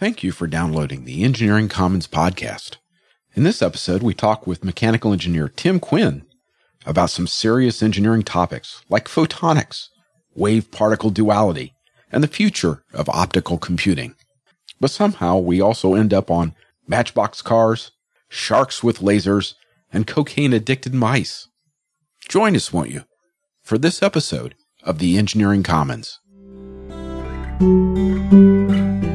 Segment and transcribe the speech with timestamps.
[0.00, 2.78] Thank you for downloading the Engineering Commons podcast.
[3.34, 6.24] In this episode, we talk with mechanical engineer Tim Quinn
[6.86, 9.88] about some serious engineering topics like photonics,
[10.34, 11.74] wave particle duality,
[12.10, 14.14] and the future of optical computing.
[14.80, 16.54] But somehow we also end up on
[16.88, 17.90] matchbox cars,
[18.30, 19.52] sharks with lasers,
[19.92, 21.46] and cocaine addicted mice.
[22.26, 23.04] Join us, won't you,
[23.60, 26.20] for this episode of the Engineering Commons.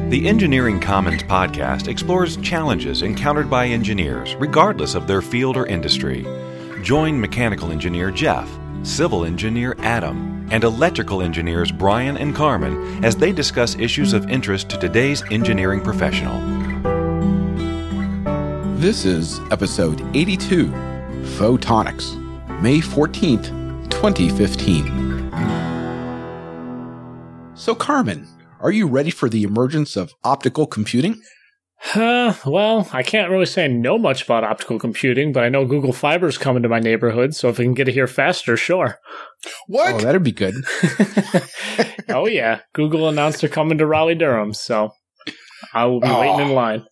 [0.08, 6.24] The Engineering Commons podcast explores challenges encountered by engineers, regardless of their field or industry.
[6.84, 8.48] Join mechanical engineer Jeff,
[8.84, 14.68] civil engineer Adam, and electrical engineers Brian and Carmen as they discuss issues of interest
[14.70, 16.40] to today's engineering professional.
[18.76, 20.66] This is episode 82
[21.36, 22.14] Photonics,
[22.62, 23.50] May 14th,
[23.90, 25.32] 2015.
[27.56, 28.28] So, Carmen,
[28.66, 31.22] are you ready for the emergence of optical computing?
[31.94, 35.64] Uh, well, I can't really say I know much about optical computing, but I know
[35.64, 38.56] Google Fiber is coming to my neighborhood, so if I can get it here faster,
[38.56, 38.98] sure.
[39.68, 39.94] What?
[39.94, 40.56] Oh, that'd be good.
[42.08, 42.62] oh, yeah.
[42.72, 44.90] Google announced they're coming to Raleigh Durham, so
[45.72, 46.84] I will be oh, waiting in line.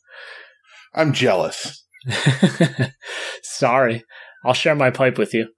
[0.94, 1.84] I'm jealous.
[3.42, 4.04] Sorry.
[4.44, 5.48] I'll share my pipe with you.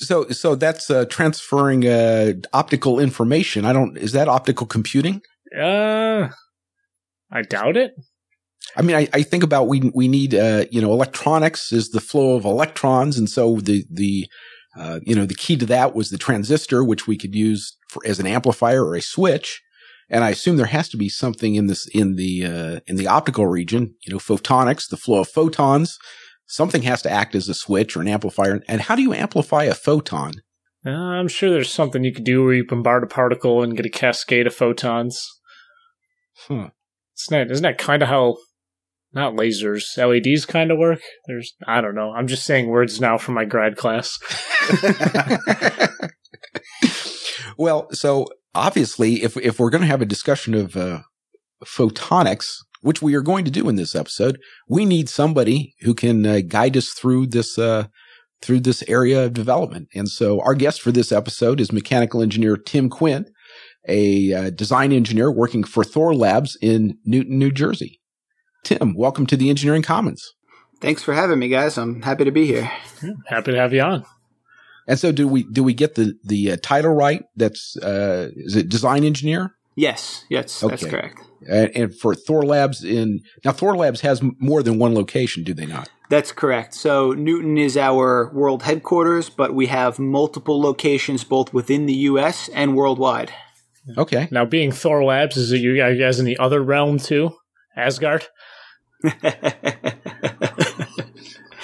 [0.00, 3.64] So, so that's uh, transferring uh, optical information.
[3.64, 3.96] I don't.
[3.98, 5.22] Is that optical computing?
[5.56, 6.28] Uh,
[7.32, 7.92] I doubt it.
[8.76, 12.00] I mean, I, I think about we we need uh, you know electronics is the
[12.00, 14.28] flow of electrons, and so the the
[14.76, 18.00] uh, you know the key to that was the transistor, which we could use for,
[18.06, 19.62] as an amplifier or a switch.
[20.10, 23.08] And I assume there has to be something in this in the uh, in the
[23.08, 25.98] optical region, you know, photonics, the flow of photons,
[26.48, 28.60] something has to act as a switch or an amplifier.
[28.66, 30.32] And how do you amplify a photon?
[30.84, 33.86] Uh, I'm sure there's something you could do where you bombard a particle and get
[33.86, 35.28] a cascade of photons.
[36.46, 36.66] Hmm.
[37.18, 38.36] Isn't that, isn't that kind of how,
[39.12, 41.00] not lasers, LEDs kind of work?
[41.26, 42.12] There's, I don't know.
[42.12, 44.18] I'm just saying words now from my grad class.
[47.58, 51.00] well, so obviously, if, if we're going to have a discussion of uh,
[51.64, 52.46] photonics,
[52.82, 56.40] which we are going to do in this episode, we need somebody who can uh,
[56.46, 57.86] guide us through this uh,
[58.40, 59.88] through this area of development.
[59.94, 63.26] And so, our guest for this episode is mechanical engineer Tim Quinn,
[63.88, 68.00] a uh, design engineer working for Thorlabs in Newton, New Jersey.
[68.64, 70.34] Tim, welcome to the Engineering Commons.
[70.80, 71.76] Thanks for having me, guys.
[71.76, 72.70] I'm happy to be here.
[73.26, 74.04] Happy to have you on.
[74.86, 77.24] And so, do we do we get the the uh, title right?
[77.36, 79.54] That's uh, is it design engineer?
[79.76, 80.70] Yes, yes, okay.
[80.70, 81.20] that's correct.
[81.46, 85.88] And, and, for Thorlabs in now, Thorlabs has more than one location, do they not?
[86.08, 86.74] That's correct.
[86.74, 92.48] So Newton is our world headquarters, but we have multiple locations both within the U.S.
[92.54, 93.32] and worldwide.
[93.96, 94.28] Okay.
[94.30, 97.36] Now, being Thorlabs, is it you guys in the other realm too,
[97.76, 98.26] Asgard?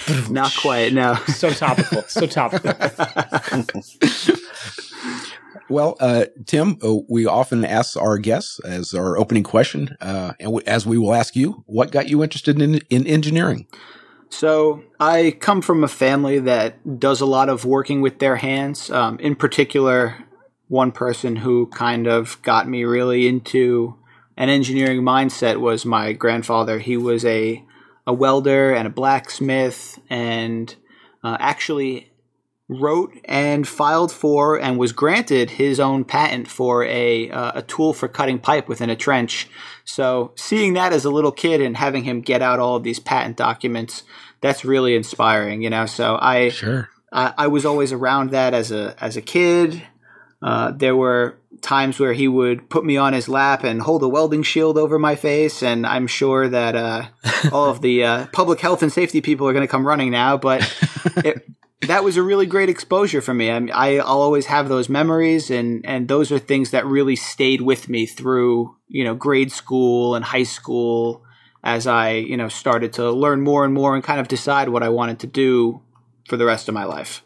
[0.30, 0.92] Not quite.
[0.92, 1.14] No.
[1.26, 2.02] so topical.
[2.02, 2.72] So topical.
[5.74, 10.46] Well, uh, Tim, uh, we often ask our guests as our opening question, uh, and
[10.46, 13.66] w- as we will ask you, what got you interested in, in engineering?
[14.28, 18.88] So, I come from a family that does a lot of working with their hands.
[18.88, 20.16] Um, in particular,
[20.68, 23.98] one person who kind of got me really into
[24.36, 26.78] an engineering mindset was my grandfather.
[26.78, 27.64] He was a
[28.06, 30.72] a welder and a blacksmith, and
[31.24, 32.12] uh, actually
[32.68, 37.92] wrote and filed for and was granted his own patent for a uh, a tool
[37.92, 39.48] for cutting pipe within a trench.
[39.84, 42.98] So seeing that as a little kid and having him get out all of these
[42.98, 44.02] patent documents,
[44.40, 45.86] that's really inspiring, you know.
[45.86, 49.82] So I sure I, I was always around that as a as a kid.
[50.42, 54.08] Uh, there were times where he would put me on his lap and hold a
[54.08, 57.04] welding shield over my face, and I'm sure that uh,
[57.52, 60.36] all of the uh, public health and safety people are going to come running now.
[60.36, 60.60] But
[61.16, 61.46] it,
[61.88, 63.50] that was a really great exposure for me.
[63.50, 67.16] I mean, I, will always have those memories, and and those are things that really
[67.16, 71.22] stayed with me through you know grade school and high school
[71.62, 74.82] as I you know started to learn more and more and kind of decide what
[74.82, 75.82] I wanted to do
[76.28, 77.22] for the rest of my life.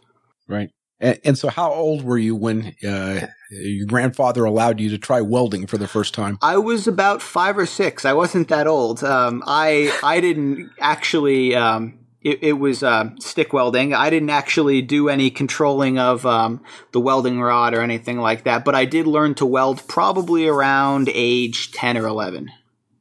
[0.47, 0.71] Right.
[1.01, 5.21] And, and so, how old were you when uh, your grandfather allowed you to try
[5.21, 6.39] welding for the first time?
[6.43, 8.05] I was about five or six.
[8.05, 9.05] I wasn't that old.
[9.05, 11.55] Um, I I didn't actually.
[11.55, 13.95] Um, it, it was uh, stick welding.
[13.95, 16.63] I didn't actually do any controlling of um,
[16.93, 21.11] the welding rod or anything like that, but I did learn to weld probably around
[21.13, 22.51] age 10 or 11.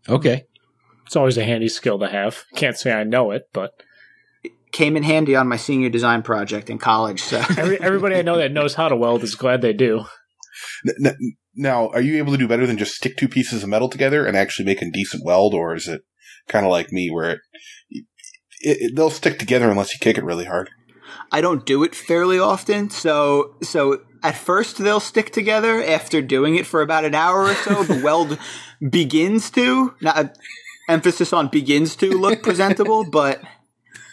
[0.07, 0.45] Okay.
[1.05, 2.43] It's always a handy skill to have.
[2.55, 3.71] Can't say I know it, but.
[4.43, 7.21] It came in handy on my senior design project in college.
[7.21, 10.05] So Every, everybody I know that knows how to weld is glad they do.
[11.55, 14.25] Now, are you able to do better than just stick two pieces of metal together
[14.25, 16.01] and actually make a decent weld, or is it
[16.47, 17.39] kind of like me where it,
[18.62, 20.69] it, it, they'll stick together unless you kick it really hard?
[21.31, 25.83] I don't do it fairly often, so so at first they'll stick together.
[25.83, 28.38] After doing it for about an hour or so, the weld
[28.89, 30.27] begins to not uh,
[30.88, 33.42] emphasis on begins to look presentable, but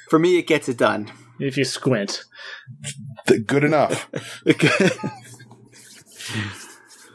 [0.08, 1.10] for me, it gets it done.
[1.38, 2.24] If you squint,
[3.46, 4.08] good enough.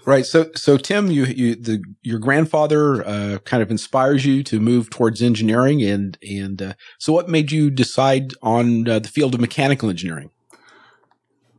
[0.09, 0.25] Right.
[0.25, 4.89] So, so Tim, you, you, the, your grandfather, uh, kind of inspires you to move
[4.89, 5.83] towards engineering.
[5.83, 10.31] And, and, uh, so what made you decide on uh, the field of mechanical engineering?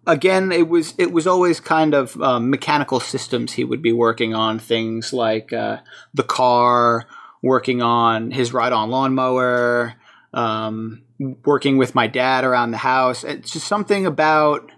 [0.05, 4.35] Again, it was, it was always kind of, um, mechanical systems he would be working
[4.35, 5.76] on things like, uh,
[6.12, 7.06] the car,
[7.43, 9.94] working on his ride on lawnmower,
[10.35, 11.02] um,
[11.44, 13.23] working with my dad around the house.
[13.23, 14.73] It's just something about,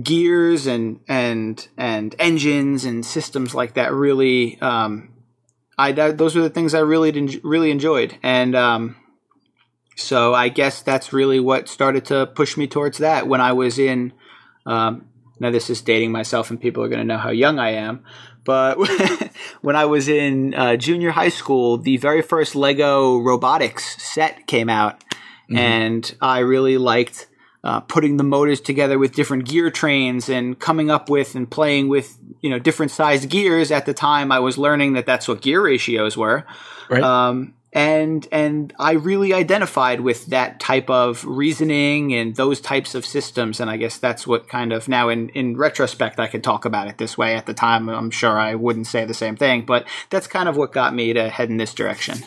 [0.00, 5.12] gears and and and engines and systems like that really um,
[5.76, 8.96] I that, those were the things I really really enjoyed and um,
[9.96, 13.78] so I guess that's really what started to push me towards that when I was
[13.78, 14.14] in
[14.64, 15.08] um,
[15.38, 18.02] now this is dating myself and people are going to know how young I am
[18.44, 18.76] but
[19.60, 24.70] when I was in uh, junior high school the very first Lego robotics set came
[24.70, 25.58] out mm-hmm.
[25.58, 27.26] and I really liked
[27.64, 31.88] uh, putting the motors together with different gear trains and coming up with and playing
[31.88, 33.70] with you know different sized gears.
[33.70, 36.44] At the time, I was learning that that's what gear ratios were.
[36.88, 37.02] Right.
[37.02, 43.06] Um, and and I really identified with that type of reasoning and those types of
[43.06, 43.60] systems.
[43.60, 46.88] And I guess that's what kind of now in in retrospect I could talk about
[46.88, 47.34] it this way.
[47.34, 50.56] At the time, I'm sure I wouldn't say the same thing, but that's kind of
[50.56, 52.18] what got me to head in this direction.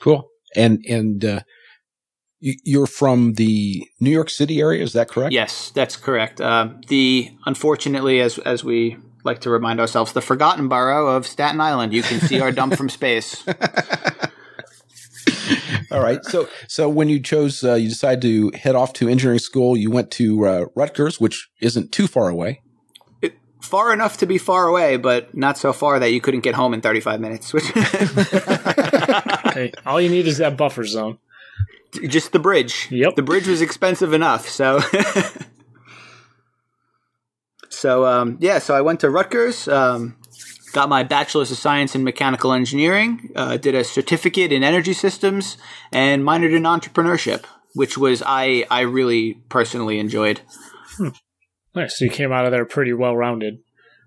[0.00, 0.28] Cool.
[0.56, 1.40] And and uh,
[2.40, 5.32] you're from the New York City area, is that correct?
[5.32, 6.40] Yes, that's correct.
[6.40, 11.60] Uh, the unfortunately, as as we like to remind ourselves, the forgotten borough of Staten
[11.60, 11.92] Island.
[11.92, 13.44] You can see our dump from space.
[15.90, 16.22] All right.
[16.24, 19.76] So, so when you chose, uh, you decided to head off to engineering school.
[19.76, 22.62] You went to uh, Rutgers, which isn't too far away.
[23.22, 26.54] It, far enough to be far away, but not so far that you couldn't get
[26.54, 27.52] home in 35 minutes.
[29.54, 31.18] hey, all you need is that buffer zone
[32.06, 32.88] just the bridge.
[32.90, 33.16] Yep.
[33.16, 34.80] The bridge was expensive enough, so.
[37.68, 40.16] so um, yeah, so I went to Rutgers, um,
[40.72, 45.56] got my bachelor's of science in mechanical engineering, uh, did a certificate in energy systems,
[45.92, 47.44] and minored in entrepreneurship,
[47.74, 50.40] which was I I really personally enjoyed.
[50.96, 51.08] Hmm.
[51.74, 51.98] Nice.
[51.98, 53.58] So you came out of there pretty well rounded.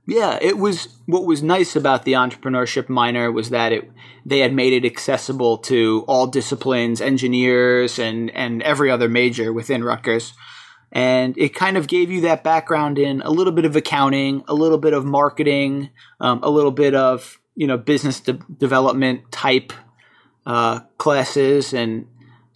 [0.10, 3.92] Yeah, it was what was nice about the entrepreneurship minor was that it
[4.26, 9.84] they had made it accessible to all disciplines, engineers and and every other major within
[9.84, 10.34] Rutgers.
[10.94, 14.54] And it kind of gave you that background in a little bit of accounting, a
[14.54, 15.90] little bit of marketing,
[16.22, 19.74] um, a little bit of you know business de- development type
[20.46, 22.08] uh, classes, and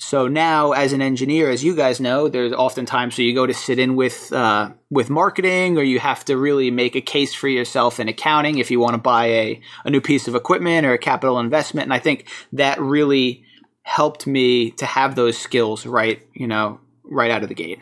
[0.02, 3.54] so now, as an engineer, as you guys know, there's oftentimes so you go to
[3.54, 7.48] sit in with uh, with marketing, or you have to really make a case for
[7.48, 10.94] yourself in accounting if you want to buy a a new piece of equipment or
[10.94, 11.86] a capital investment.
[11.86, 13.44] And I think that really
[13.84, 17.80] helped me to have those skills right, you know, right out of the gate.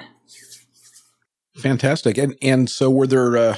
[1.56, 2.18] Fantastic.
[2.18, 3.58] And and so were there uh,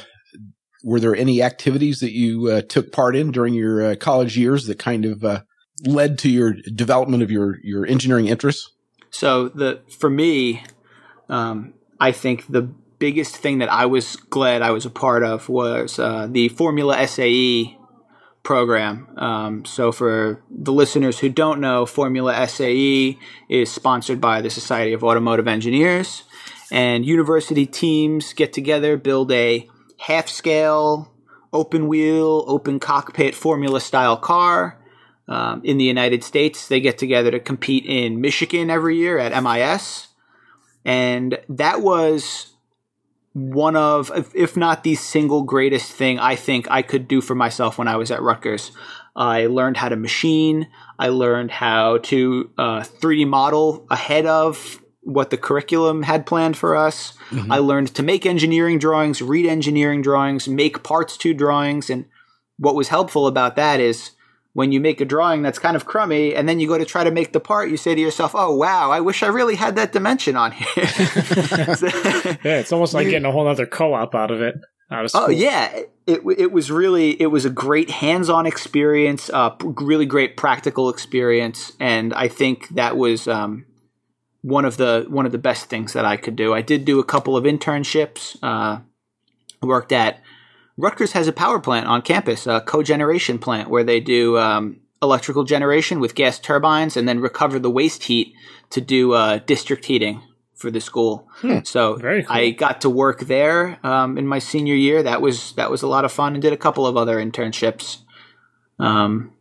[0.84, 4.68] were there any activities that you uh, took part in during your uh, college years
[4.68, 5.42] that kind of uh,
[5.86, 8.72] led to your development of your your engineering interests?
[9.10, 10.64] So the for me,
[11.30, 15.50] um, I think the biggest thing that I was glad I was a part of
[15.50, 17.78] was uh, the Formula SAE
[18.44, 19.08] program.
[19.18, 23.18] Um, so for the listeners who don't know, Formula SAE
[23.50, 26.24] is sponsored by the Society of Automotive Engineers,
[26.72, 29.68] and university teams get together, build a
[29.98, 31.14] half scale,
[31.54, 34.81] open wheel, open cockpit Formula style car
[35.32, 36.68] um, in the United States.
[36.68, 40.10] They get together to compete in Michigan every year at MIS.
[40.84, 42.48] And that was
[43.34, 47.78] one of, if not the single greatest thing I think I could do for myself
[47.78, 48.74] when I was at Rutgers.
[49.16, 50.68] I learned how to machine.
[51.00, 56.76] I learned how to uh, 3D model ahead of what the curriculum had planned for
[56.76, 57.14] us.
[57.30, 57.52] Mm-hmm.
[57.52, 61.90] I learned to make engineering drawings, read engineering drawings, make parts to drawings.
[61.90, 62.06] And
[62.58, 64.12] what was helpful about that is
[64.54, 67.04] when you make a drawing that's kind of crummy and then you go to try
[67.04, 69.76] to make the part, you say to yourself, oh, wow, I wish I really had
[69.78, 70.68] that dimension on here.
[72.44, 74.56] yeah, it's almost like getting a whole other co op out of it.
[75.14, 80.36] Oh yeah, it it was really it was a great hands-on experience, uh, really great
[80.36, 83.66] practical experience, and I think that was um,
[84.42, 86.54] one of the one of the best things that I could do.
[86.54, 88.38] I did do a couple of internships.
[88.44, 88.82] Uh,
[89.62, 90.22] worked at
[90.78, 95.44] Rutgers has a power plant on campus, a cogeneration plant where they do um, electrical
[95.44, 98.34] generation with gas turbines and then recover the waste heat
[98.70, 100.22] to do uh, district heating
[100.56, 101.28] for the school.
[101.64, 102.24] So cool.
[102.30, 105.04] I got to work there um, in my senior year.
[105.04, 107.98] That was that was a lot of fun, and did a couple of other internships.
[108.80, 109.34] Um,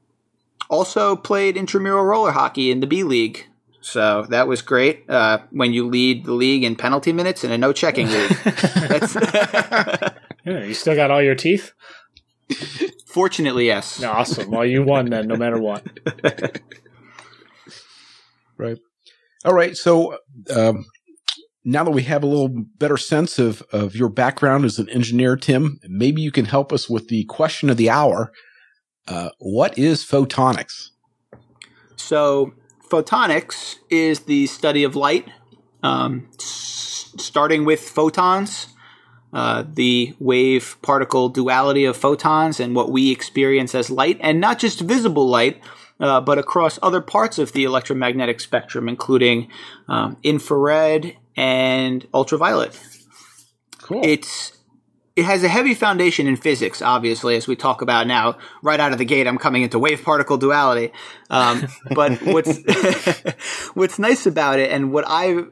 [0.69, 3.47] also played intramural roller hockey in the B League.
[3.83, 5.09] So that was great.
[5.09, 8.37] Uh, when you lead the league in penalty minutes in a no checking league.
[10.45, 11.73] That's, Yeah, you still got all your teeth?
[13.07, 14.03] fortunately, yes.
[14.03, 14.51] Awesome.
[14.51, 15.85] Well, you won then, no matter what.
[18.59, 18.77] Right.
[19.47, 19.75] All right.
[19.75, 20.19] So
[20.55, 20.85] um,
[21.65, 25.35] now that we have a little better sense of, of your background as an engineer,
[25.35, 28.33] Tim, maybe you can help us with the question of the hour.
[29.09, 30.91] Uh, what is photonics?
[31.97, 32.53] So,
[32.87, 35.27] photonics is the study of light,
[35.83, 38.69] um, s- starting with photons,
[39.33, 44.59] uh, the wave particle duality of photons, and what we experience as light, and not
[44.59, 45.61] just visible light.
[45.99, 49.49] Uh, but across other parts of the electromagnetic spectrum, including
[49.87, 52.81] um, infrared and ultraviolet.
[53.83, 54.01] Cool.
[54.03, 54.57] It's
[55.17, 58.39] it has a heavy foundation in physics, obviously, as we talk about now.
[58.63, 60.93] Right out of the gate, I'm coming into wave particle duality.
[61.29, 62.59] Um, but what's
[63.75, 65.45] what's nice about it, and what I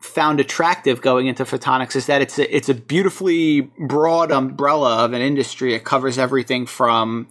[0.00, 5.12] found attractive going into photonics, is that it's a, it's a beautifully broad umbrella of
[5.12, 5.74] an industry.
[5.74, 7.28] It covers everything from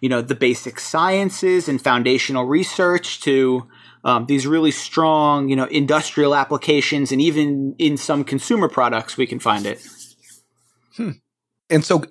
[0.00, 3.66] you know the basic sciences and foundational research to
[4.04, 9.26] um, these really strong you know industrial applications, and even in some consumer products, we
[9.26, 9.86] can find it.
[11.70, 12.02] And so,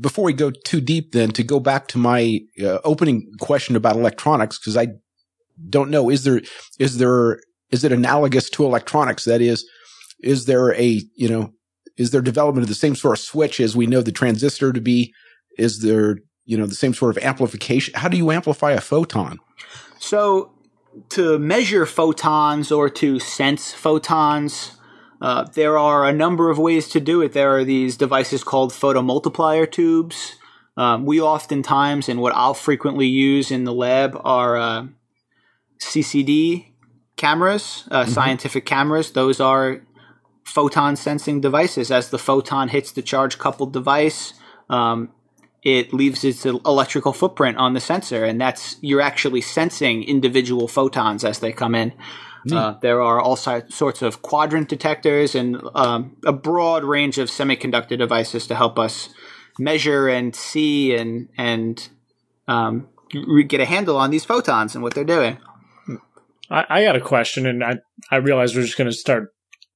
[0.00, 3.96] before we go too deep, then to go back to my uh, opening question about
[3.96, 4.88] electronics, because I
[5.70, 6.42] don't know, is there
[6.78, 7.40] is there
[7.76, 9.24] is it analogous to electronics?
[9.24, 9.68] That is,
[10.20, 11.52] is there a you know
[11.96, 14.80] is there development of the same sort of switch as we know the transistor to
[14.80, 15.12] be?
[15.58, 17.94] Is there you know the same sort of amplification?
[17.94, 19.38] How do you amplify a photon?
[19.98, 20.52] So,
[21.10, 24.72] to measure photons or to sense photons,
[25.20, 27.32] uh, there are a number of ways to do it.
[27.32, 30.36] There are these devices called photomultiplier tubes.
[30.78, 34.86] Um, we oftentimes, and what I'll frequently use in the lab, are uh,
[35.80, 36.72] CCD
[37.16, 39.12] cameras, uh, scientific cameras.
[39.12, 39.80] Those are
[40.44, 41.90] photon sensing devices.
[41.90, 44.34] As the photon hits the charge coupled device,
[44.70, 45.10] um,
[45.62, 51.24] it leaves its electrical footprint on the sensor, and that's you're actually sensing individual photons
[51.24, 51.92] as they come in.
[52.56, 57.28] Uh, there are all si- sorts of quadrant detectors and um, a broad range of
[57.28, 59.08] semiconductor devices to help us
[59.58, 61.88] measure and see and and
[62.46, 65.38] um, re- get a handle on these photons and what they're doing.
[66.50, 67.76] I, I got a question, and I,
[68.10, 69.32] I realize we're just going to start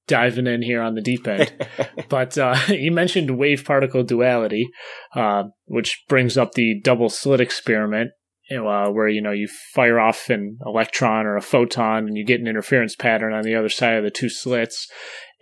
[0.06, 1.52] diving in here on the deep end.
[2.08, 4.68] but uh, you mentioned wave particle duality,
[5.14, 8.10] uh, which brings up the double slit experiment,
[8.50, 12.40] uh, where you know you fire off an electron or a photon, and you get
[12.40, 14.88] an interference pattern on the other side of the two slits.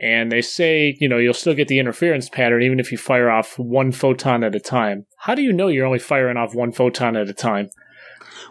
[0.00, 3.30] And they say, you know, you'll still get the interference pattern even if you fire
[3.30, 5.06] off one photon at a time.
[5.18, 7.70] How do you know you're only firing off one photon at a time?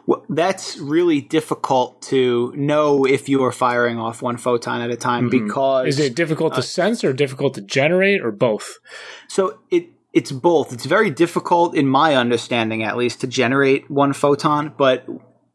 [0.08, 4.96] Well, that's really difficult to know if you are firing off one photon at a
[4.96, 8.80] time because Is it difficult to sense or difficult to generate or both?
[9.28, 10.72] So it it's both.
[10.72, 15.06] It's very difficult in my understanding at least to generate one photon, but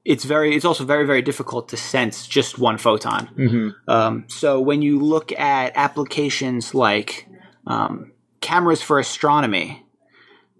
[0.04, 3.28] it's very it's also very very difficult to sense just one photon.
[3.28, 3.90] Mm-hmm.
[3.90, 7.26] Um, so when you look at applications like
[7.66, 9.81] um, cameras for astronomy,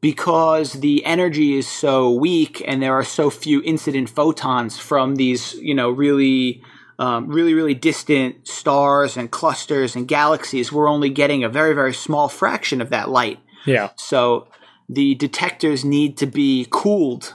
[0.02, 5.54] because the energy is so weak and there are so few incident photons from these,
[5.54, 6.61] you know, really,
[6.99, 11.94] um, really, really distant stars and clusters and galaxies, we're only getting a very, very
[11.94, 13.38] small fraction of that light.
[13.64, 13.90] Yeah.
[13.97, 14.49] So
[14.88, 17.35] the detectors need to be cooled.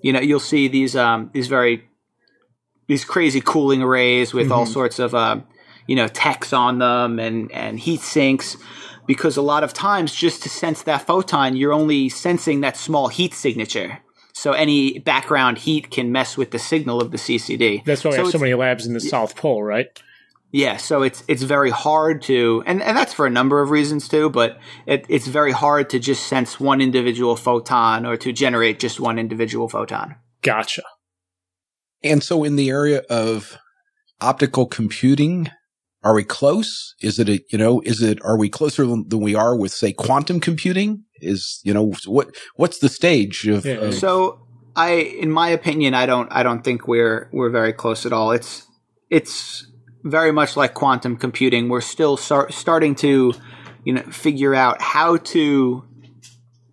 [0.00, 1.88] You know, you'll see these um, these very
[2.86, 5.40] these crazy cooling arrays with all sorts of uh,
[5.86, 8.56] you know TECs on them and and heat sinks
[9.06, 13.08] because a lot of times just to sense that photon you're only sensing that small
[13.08, 13.98] heat signature
[14.32, 18.16] so any background heat can mess with the signal of the ccd That's why we
[18.16, 19.86] have so many labs in the South Pole, right?
[20.52, 24.08] yeah, so it's it's very hard to, and, and that's for a number of reasons
[24.08, 24.30] too.
[24.30, 28.98] But it, it's very hard to just sense one individual photon or to generate just
[28.98, 30.16] one individual photon.
[30.42, 30.82] Gotcha.
[32.02, 33.58] And so, in the area of
[34.20, 35.50] optical computing,
[36.02, 36.94] are we close?
[37.00, 39.72] Is it a, you know, is it, are we closer than than we are with,
[39.72, 41.04] say, quantum computing?
[41.20, 43.74] Is, you know, what, what's the stage of, Yeah.
[43.74, 44.40] of- So
[44.74, 48.30] I, in my opinion, I don't I don't think we're we're very close at all.
[48.32, 48.66] It's
[49.10, 49.66] it's
[50.04, 51.68] very much like quantum computing.
[51.68, 53.34] We're still start, starting to,
[53.84, 55.84] you know, figure out how to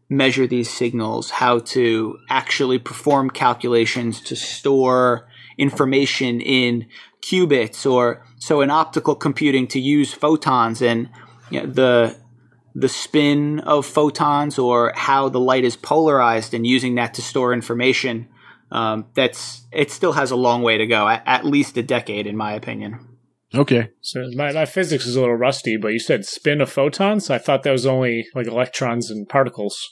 [0.10, 6.86] measure these signals, how to actually perform calculations to store information in
[7.22, 11.10] qubits or so in optical computing to use photons and
[11.50, 12.18] you know, the
[12.76, 17.54] the spin of photons or how the light is polarized and using that to store
[17.54, 18.28] information
[18.72, 22.28] um, that's it still has a long way to go at, at least a decade
[22.28, 23.00] in my opinion
[23.56, 23.92] Okay.
[24.02, 27.30] So my, my physics is a little rusty, but you said spin of photons.
[27.30, 29.90] I thought that was only like electrons and particles.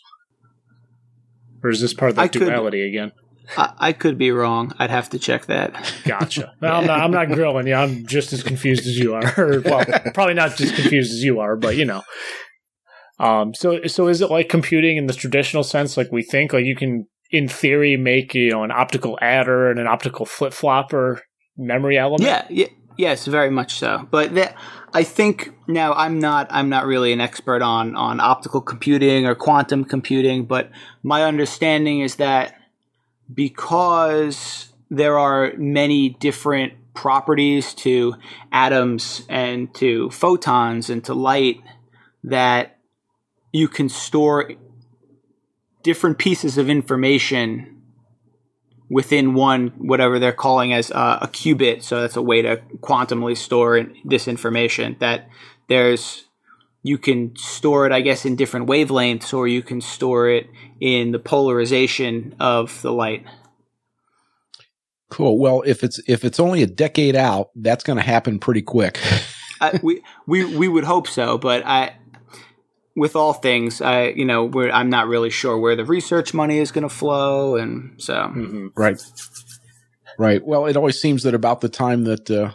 [1.63, 3.11] Or is this part of the I could- duality again?
[3.57, 5.73] I, I could be wrong i'd have to check that
[6.05, 6.53] Gotcha.
[6.61, 7.73] Well, I'm not, I'm not grilling you.
[7.73, 9.23] I'm just as confused as you are.
[9.37, 12.03] Or, well, probably not as confused as you are, but you know.
[13.19, 13.53] Um.
[13.53, 16.53] So, so is it like computing in the traditional sense, like we think?
[16.53, 20.53] Like you can, in theory, make you know an optical adder and an optical flip
[20.53, 21.21] flopper
[21.57, 22.23] memory element.
[22.23, 24.07] Yeah, yeah, yes, very much so.
[24.11, 24.55] But that,
[24.93, 29.35] I think now I'm not I'm not really an expert on on optical computing or
[29.35, 30.69] quantum computing, but
[31.03, 32.53] my understanding is that
[33.33, 38.15] because there are many different properties to
[38.51, 41.61] atoms and to photons and to light
[42.23, 42.77] that
[43.51, 44.51] you can store
[45.83, 47.81] different pieces of information
[48.89, 51.83] within one whatever they're calling as uh, a qubit.
[51.83, 55.27] So that's a way to quantumly store this information that
[55.67, 56.25] there's
[56.83, 60.47] you can store it i guess in different wavelengths or you can store it
[60.79, 63.25] in the polarization of the light
[65.09, 65.37] Cool.
[65.37, 68.99] Well, if it's if it's only a decade out, that's going to happen pretty quick.
[69.61, 71.95] I, we we we would hope so but i
[72.93, 76.57] with all things i you know we're, i'm not really sure where the research money
[76.57, 78.69] is going to flow and so Mhm.
[78.75, 79.01] right.
[80.17, 80.45] Right.
[80.45, 82.51] Well, it always seems that about the time that uh,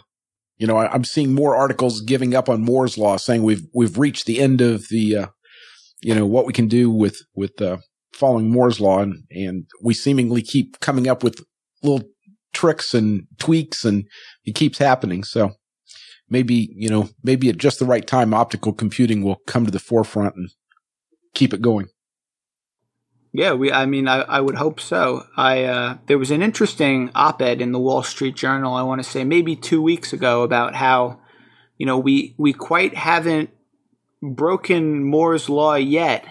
[0.57, 3.97] you know I, I'm seeing more articles giving up on Moore's law, saying we've we've
[3.97, 5.27] reached the end of the uh,
[6.01, 7.77] you know what we can do with with uh,
[8.13, 11.43] following Moore's law, and and we seemingly keep coming up with
[11.83, 12.07] little
[12.53, 14.05] tricks and tweaks, and
[14.45, 15.23] it keeps happening.
[15.23, 15.51] So
[16.29, 19.79] maybe you know maybe at just the right time, optical computing will come to the
[19.79, 20.49] forefront and
[21.33, 21.87] keep it going.
[23.33, 23.71] Yeah, we.
[23.71, 25.25] I mean, I, I would hope so.
[25.37, 28.73] I uh, there was an interesting op-ed in the Wall Street Journal.
[28.73, 31.21] I want to say maybe two weeks ago about how,
[31.77, 33.49] you know, we we quite haven't
[34.21, 36.25] broken Moore's law yet,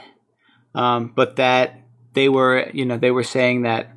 [0.74, 1.80] um, but that
[2.14, 3.90] they were, you know, they were saying that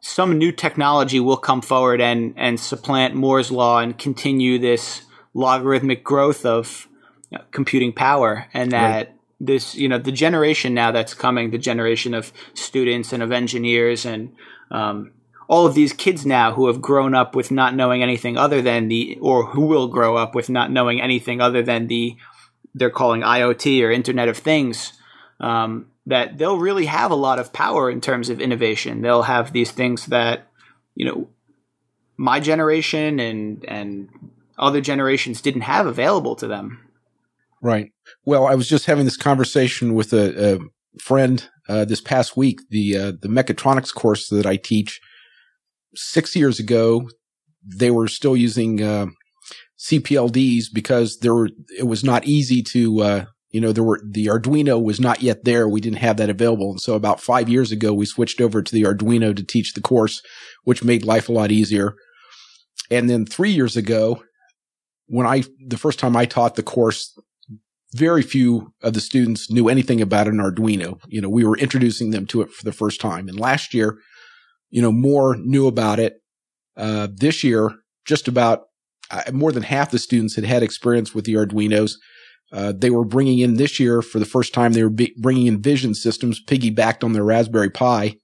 [0.00, 6.04] some new technology will come forward and and supplant Moore's law and continue this logarithmic
[6.04, 6.88] growth of
[7.30, 11.58] you know, computing power, and that this you know the generation now that's coming, the
[11.58, 14.34] generation of students and of engineers and
[14.70, 15.12] um,
[15.48, 18.88] all of these kids now who have grown up with not knowing anything other than
[18.88, 22.16] the or who will grow up with not knowing anything other than the
[22.74, 24.94] they're calling IoT or Internet of Things.
[25.40, 29.02] Um, that they'll really have a lot of power in terms of innovation.
[29.02, 30.46] They'll have these things that,
[30.94, 31.28] you know,
[32.16, 34.08] my generation and and
[34.58, 36.80] other generations didn't have available to them.
[37.60, 37.92] Right.
[38.24, 40.58] Well, I was just having this conversation with a, a
[41.00, 42.60] friend uh, this past week.
[42.70, 45.00] The uh, the mechatronics course that I teach.
[45.96, 47.08] Six years ago,
[47.64, 49.06] they were still using uh,
[49.78, 51.50] CPLDs because there were.
[51.76, 53.26] It was not easy to.
[53.54, 55.68] You know, there were the Arduino was not yet there.
[55.68, 58.74] We didn't have that available, and so about five years ago, we switched over to
[58.74, 60.22] the Arduino to teach the course,
[60.64, 61.94] which made life a lot easier.
[62.90, 64.24] And then three years ago,
[65.06, 67.16] when I the first time I taught the course,
[67.94, 70.98] very few of the students knew anything about an Arduino.
[71.06, 73.28] You know, we were introducing them to it for the first time.
[73.28, 73.98] And last year,
[74.70, 76.14] you know, more knew about it.
[76.76, 77.70] Uh, this year,
[78.04, 78.62] just about
[79.12, 81.92] uh, more than half the students had had experience with the Arduinos.
[82.54, 85.46] Uh, they were bringing in this year for the first time, they were be- bringing
[85.46, 88.14] in vision systems piggybacked on their Raspberry Pi.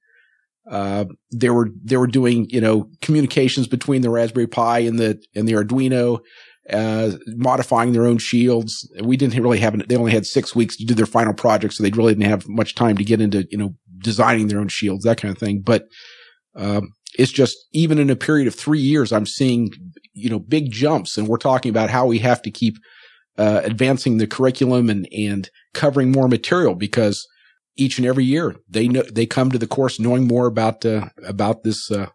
[0.71, 5.21] Uh, they were, they were doing, you know, communications between the Raspberry Pi and the,
[5.35, 6.21] and the Arduino
[6.73, 8.89] uh, modifying their own shields.
[9.03, 11.75] We didn't really have, they only had six weeks to do their final project.
[11.75, 14.69] So they really didn't have much time to get into, you know, designing their own
[14.69, 15.61] shields, that kind of thing.
[15.61, 15.87] But,
[16.55, 19.71] um, it's just even in a period of three years, I'm seeing,
[20.13, 22.77] you know, big jumps and we're talking about how we have to keep,
[23.39, 27.27] uh, advancing the curriculum and, and covering more material because
[27.77, 31.09] each and every year they know, they come to the course knowing more about, uh,
[31.25, 32.07] about this, uh,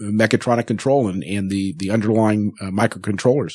[0.00, 3.54] mechatronic control and, and the, the underlying uh, microcontrollers.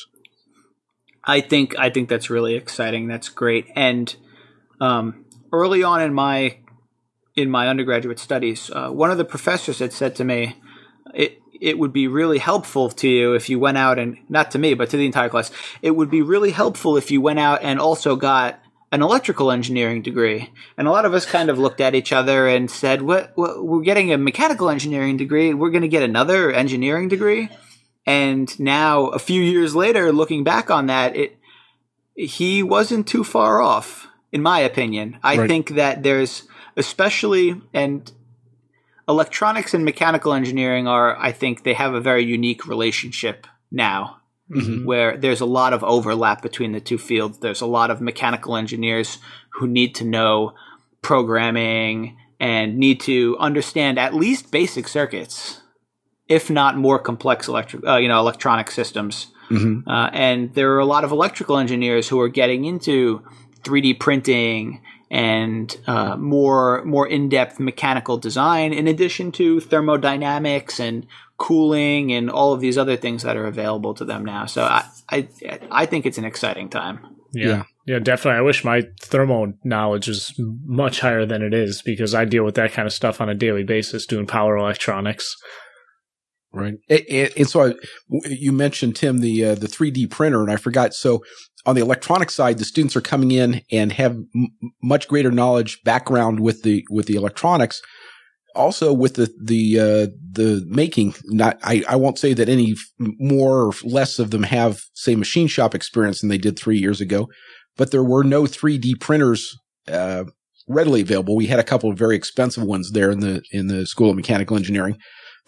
[1.28, 3.06] I think I think that's really exciting.
[3.06, 3.66] That's great.
[3.76, 4.16] And
[4.80, 6.58] um, early on in my
[7.36, 10.56] in my undergraduate studies, uh, one of the professors had said to me,
[11.14, 14.58] "It it would be really helpful to you if you went out and not to
[14.58, 15.50] me, but to the entire class.
[15.82, 20.00] It would be really helpful if you went out and also got an electrical engineering
[20.02, 20.50] degree.
[20.76, 23.64] And a lot of us kind of looked at each other and said, what, what
[23.64, 25.52] we're getting a mechanical engineering degree.
[25.52, 27.50] We're going to get another engineering degree.
[28.06, 31.36] And now a few years later, looking back on that, it,
[32.14, 35.18] he wasn't too far off, in my opinion.
[35.22, 35.48] I Right.
[35.48, 36.44] think that there's
[36.76, 38.10] especially, and
[39.08, 44.16] electronics and mechanical engineering are, I think they have a very unique relationship now
[44.50, 44.84] Mhm.
[44.84, 47.38] where there's a lot of overlap between the two fields.
[47.38, 49.18] There's a lot of mechanical engineers
[49.54, 50.52] who need to know
[51.02, 55.60] programming and need to understand at least basic circuits,
[56.28, 59.28] if not more complex electric, uh, you know, electronic systems.
[59.50, 59.82] Mhm.
[59.86, 63.22] Uh, and there are a lot of electrical engineers who are getting into
[63.64, 71.06] 3D printing and uh, more more in depth mechanical design, in addition to thermodynamics and
[71.38, 74.46] cooling and all of these other things that are available to them now.
[74.46, 75.28] So I I,
[75.70, 77.00] I think it's an exciting time.
[77.32, 77.46] Yeah.
[77.48, 77.62] Yeah.
[77.86, 77.98] yeah.
[77.98, 78.38] definitely.
[78.38, 82.54] I wish my thermo knowledge was much higher than it is because I deal with
[82.56, 85.36] that kind of stuff on a daily basis doing power electronics.
[86.52, 86.74] Right.
[86.88, 87.74] And, and- and so I,
[88.10, 90.94] w- you mentioned Tim the uh, the 3D printer, and I forgot.
[90.94, 91.22] So
[91.68, 94.48] on the electronic side, the students are coming in and have m-
[94.82, 97.82] much greater knowledge background with the with the electronics.
[98.54, 103.66] Also with the the uh, the making, not I, I won't say that any more
[103.66, 107.28] or less of them have say machine shop experience than they did three years ago,
[107.76, 109.54] but there were no 3D printers
[109.88, 110.24] uh,
[110.68, 111.36] readily available.
[111.36, 114.16] We had a couple of very expensive ones there in the in the School of
[114.16, 114.96] Mechanical Engineering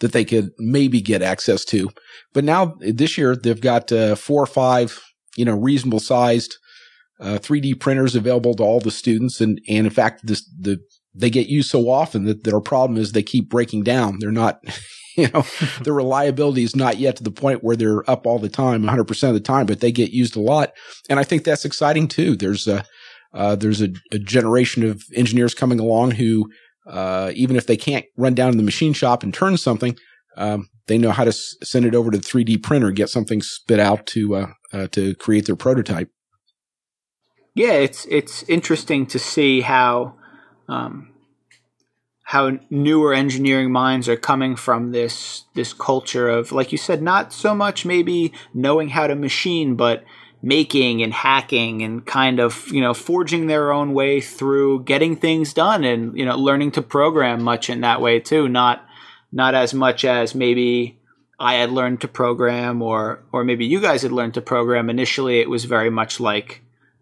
[0.01, 1.89] that they could maybe get access to.
[2.31, 4.99] But now this year they've got uh, four or five,
[5.35, 6.57] you know, reasonable sized
[7.19, 10.79] uh, 3D printers available to all the students, and and in fact, this the
[11.13, 14.17] they get used so often that their problem is they keep breaking down.
[14.19, 14.63] They're not,
[15.17, 15.45] you know,
[15.83, 19.03] the reliability is not yet to the point where they're up all the time, 100
[19.05, 20.73] percent of the time, but they get used a lot,
[21.09, 22.35] and I think that's exciting too.
[22.35, 22.83] There's a
[23.33, 26.49] uh, there's a, a generation of engineers coming along who
[26.87, 29.95] uh, even if they can't run down to the machine shop and turn something,
[30.37, 33.41] um, they know how to s- send it over to the 3D printer, get something
[33.41, 36.09] spit out to uh, uh, to create their prototype.
[37.53, 40.15] Yeah, it's it's interesting to see how
[40.69, 41.11] um,
[42.23, 47.33] how newer engineering minds are coming from this this culture of, like you said, not
[47.33, 50.03] so much maybe knowing how to machine, but
[50.41, 55.53] making and hacking and kind of you know forging their own way through getting things
[55.53, 58.47] done and you know learning to program much in that way too.
[58.47, 58.85] Not
[59.31, 60.99] not as much as maybe
[61.39, 64.89] I had learned to program or or maybe you guys had learned to program.
[64.89, 66.61] Initially, it was very much like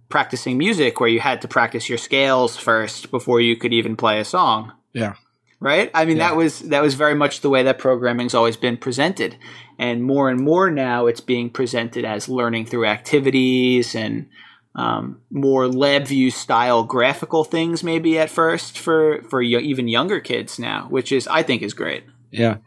[0.10, 4.20] practicing music where you had to practice your scales first before you could even play
[4.20, 4.72] a song.
[4.94, 5.14] Yeah.
[5.60, 5.92] Right?
[5.94, 6.30] I mean Yeah.
[6.30, 9.36] that was that was very much the way that programming's always been presented.
[9.78, 14.28] And more and more now it's being presented as learning through activities and
[14.76, 20.58] um, more LabVIEW style graphical things maybe at first for for y- even younger kids
[20.60, 22.04] now, which is I think is great.
[22.32, 22.58] Yeah.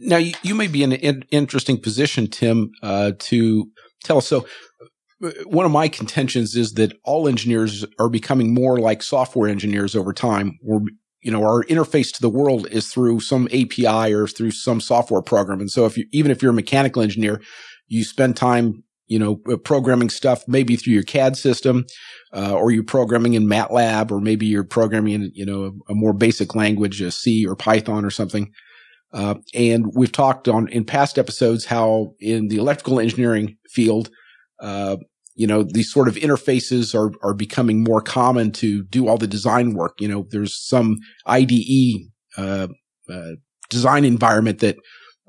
[0.00, 3.70] Now you, you may be in an in- interesting position, Tim, uh, to
[4.04, 4.26] tell us.
[4.26, 4.46] So
[5.22, 9.94] uh, one of my contentions is that all engineers are becoming more like software engineers
[9.94, 10.58] over time.
[10.62, 10.80] We're,
[11.20, 15.22] you know, our interface to the world is through some API or through some software
[15.22, 15.60] program.
[15.60, 17.40] And so if you, even if you're a mechanical engineer,
[17.88, 21.84] you spend time, you know, uh, programming stuff maybe through your CAD system,
[22.34, 25.94] uh, or you're programming in MATLAB, or maybe you're programming in, you know, a, a
[25.94, 28.52] more basic language, a C or Python or something.
[29.12, 34.10] Uh, and we've talked on in past episodes how in the electrical engineering field,
[34.60, 34.96] uh,
[35.34, 39.26] you know, these sort of interfaces are, are becoming more common to do all the
[39.26, 40.00] design work.
[40.00, 42.68] You know, there's some IDE, uh,
[43.08, 43.32] uh,
[43.68, 44.76] design environment that,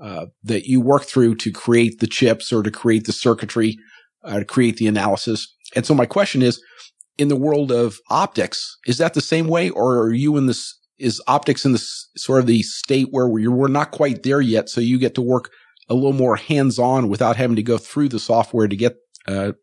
[0.02, 3.76] uh, that you work through to create the chips or to create the circuitry,
[4.24, 5.54] uh, to create the analysis.
[5.76, 6.62] And so my question is,
[7.18, 10.80] in the world of optics, is that the same way or are you in this,
[11.00, 11.80] is optics in the
[12.16, 14.70] sort of the state where we're, we're not quite there yet.
[14.70, 15.52] So you get to work
[15.90, 18.96] a little more hands on without having to go through the software to get,
[19.28, 19.54] uh,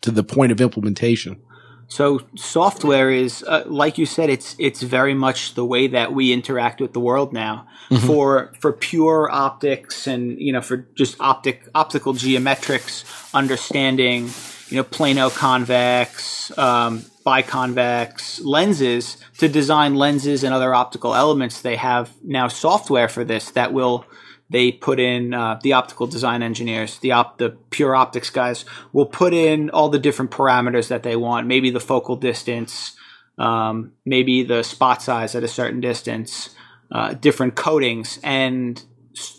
[0.00, 1.40] to the point of implementation.
[1.88, 6.32] So software is, uh, like you said, it's it's very much the way that we
[6.32, 7.66] interact with the world now.
[7.90, 8.06] Mhm.
[8.06, 14.30] For for pure optics and you know for just optic optical geometrics, understanding
[14.70, 21.62] you know plano convex, um, biconvex lenses to design lenses and other optical elements.
[21.62, 24.04] They have now software for this that will
[24.50, 29.06] they put in uh, the optical design engineers, the op- the pure optics guys will
[29.06, 31.46] put in all the different parameters that they want.
[31.46, 32.94] Maybe the focal distance,
[33.38, 36.50] um, maybe the spot size at a certain distance,
[36.92, 38.82] uh, different coatings, and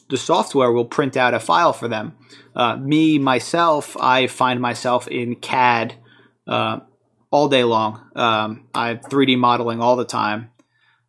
[0.09, 2.13] the software will print out a file for them.
[2.55, 5.95] Uh, me myself, I find myself in CAD.
[6.47, 6.79] Uh,
[7.35, 7.99] all day long.
[8.15, 10.51] Um, I'm 3D modeling all the time.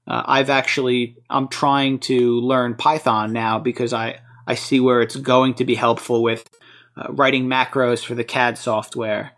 [0.09, 5.15] Uh, I've actually I'm trying to learn Python now because I I see where it's
[5.15, 6.51] going to be helpful with
[6.97, 9.35] uh, writing macros for the CAD software,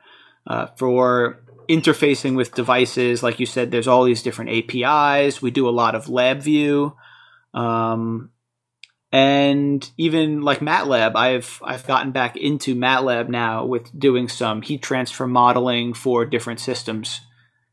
[0.46, 3.22] uh, for interfacing with devices.
[3.22, 5.42] Like you said, there's all these different APIs.
[5.42, 6.94] We do a lot of LabVIEW.
[7.52, 8.30] Um,
[9.10, 14.82] and even like MATLAB, I've I've gotten back into MATLAB now with doing some heat
[14.82, 17.22] transfer modeling for different systems.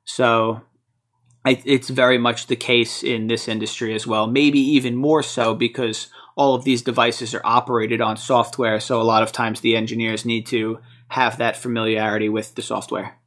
[0.05, 0.61] So
[1.45, 4.27] it's very much the case in this industry as well.
[4.27, 8.79] Maybe even more so because all of these devices are operated on software.
[8.79, 13.19] So a lot of times the engineers need to have that familiarity with the software.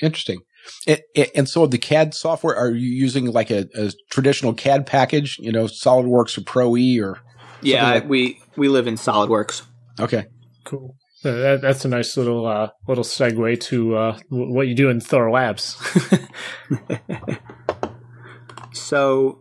[0.00, 0.40] Interesting.
[0.86, 1.00] And,
[1.34, 5.52] and, so the CAD software, are you using like a, a, traditional CAD package, you
[5.52, 7.18] know, SolidWorks or Pro E or?
[7.62, 9.62] Yeah, like- we, we live in SolidWorks.
[10.00, 10.26] Okay.
[10.64, 10.96] Cool.
[11.24, 14.98] Uh, that, that's a nice little uh, little segue to uh, what you do in
[14.98, 15.76] Thorlabs.
[18.72, 19.38] so,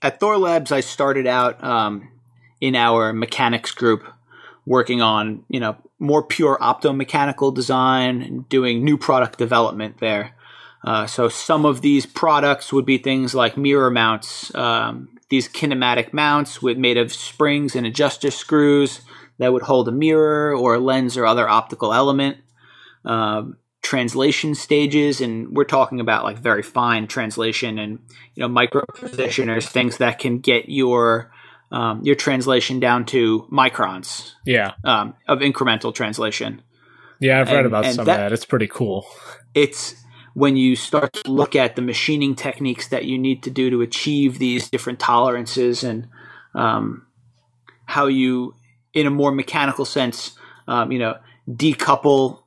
[0.00, 2.08] at Thorlabs, I started out um,
[2.60, 4.04] in our mechanics group,
[4.64, 10.36] working on you know more pure optomechanical design, doing new product development there.
[10.84, 16.12] Uh, so some of these products would be things like mirror mounts, um, these kinematic
[16.12, 19.00] mounts with made of springs and adjuster screws
[19.38, 22.36] that would hold a mirror or a lens or other optical element.
[23.04, 27.98] Um, translation stages, and we're talking about like very fine translation and
[28.34, 31.30] you know micro positioners, things that can get your
[31.70, 34.32] um, your translation down to microns.
[34.44, 36.62] Yeah, um, of incremental translation.
[37.20, 38.32] Yeah, I've read about some that, of that.
[38.32, 39.06] It's pretty cool.
[39.54, 39.94] It's
[40.34, 43.80] when you start to look at the machining techniques that you need to do to
[43.80, 46.08] achieve these different tolerances and
[46.54, 47.06] um,
[47.86, 48.54] how you,
[48.92, 51.16] in a more mechanical sense, um, you know,
[51.48, 52.42] decouple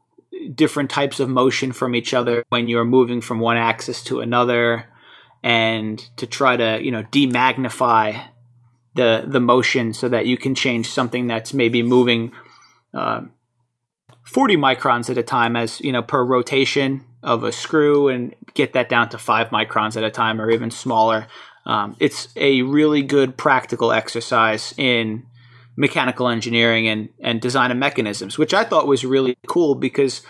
[0.53, 4.85] different types of motion from each other when you're moving from one axis to another,
[5.43, 8.21] and to try to you know demagnify
[8.95, 12.31] the the motion so that you can change something that's maybe moving.
[12.93, 13.21] Uh,
[14.23, 18.73] 40 microns at a time as you know per rotation of a screw and get
[18.73, 21.27] that down to five microns at a time or even smaller.
[21.65, 25.25] Um, it's a really good practical exercise in
[25.75, 30.21] mechanical engineering and, and design of mechanisms, which I thought was really cool because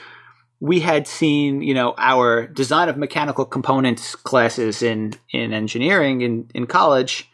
[0.59, 6.49] we had seen, you know, our design of mechanical components classes in, in engineering in,
[6.55, 7.29] in college.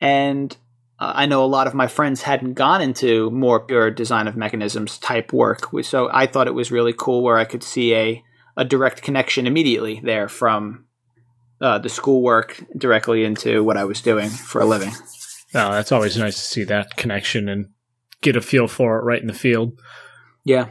[0.00, 0.54] And
[0.98, 4.36] uh, I know a lot of my friends hadn't gone into more pure design of
[4.36, 5.68] mechanisms type work.
[5.82, 8.24] So I thought it was really cool where I could see a,
[8.56, 10.86] a direct connection immediately there from
[11.60, 14.92] uh, the schoolwork directly into what I was doing for a living.
[15.54, 17.70] Oh, that's always nice to see that connection and
[18.20, 19.80] get a feel for it right in the field.
[20.44, 20.68] Yeah.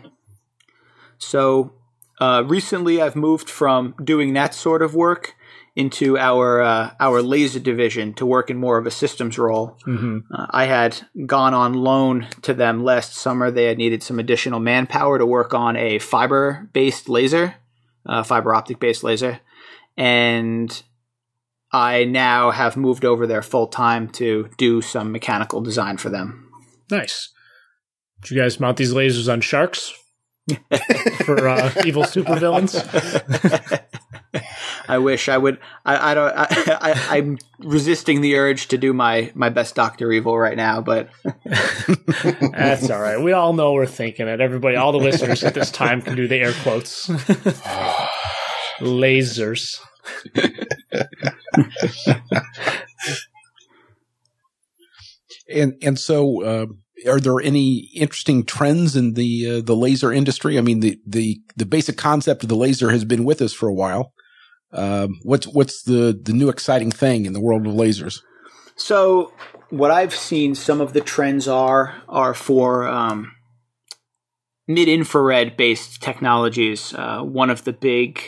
[1.18, 1.74] So
[2.20, 5.36] uh, recently, I've moved from doing that sort of work
[5.76, 9.78] into our uh, our laser division to work in more of a systems role.
[9.86, 10.20] Mm-hmm.
[10.34, 13.52] Uh, I had gone on loan to them last summer.
[13.52, 17.56] They had needed some additional manpower to work on a fiber based laser
[18.06, 19.40] uh, fiber optic based laser,
[19.98, 20.84] and
[21.72, 26.50] I now have moved over there full time to do some mechanical design for them.
[26.90, 27.30] Nice.
[28.22, 29.94] Did you guys mount these lasers on sharks
[31.26, 32.76] for uh, evil supervillains?
[34.88, 35.60] I wish I would.
[35.86, 36.34] I, I don't.
[36.36, 40.82] I, I, am resisting the urge to do my my best Doctor Evil right now,
[40.82, 41.10] but
[41.46, 43.20] that's all right.
[43.20, 44.42] We all know we're thinking it.
[44.42, 47.08] Everybody, all the listeners at this time can do the air quotes.
[48.80, 49.80] Lasers.
[55.50, 56.44] and and so.
[56.44, 56.66] Uh,
[57.08, 60.58] are there any interesting trends in the uh, the laser industry?
[60.58, 63.68] I mean, the, the the basic concept of the laser has been with us for
[63.68, 64.14] a while,
[64.76, 68.22] um, what's what's the the new exciting thing in the world of lasers?
[68.76, 69.34] So
[69.70, 73.32] what I've seen, some of the trends are are for um,
[74.68, 76.94] mid infrared based technologies.
[76.94, 78.22] Uh, one of the big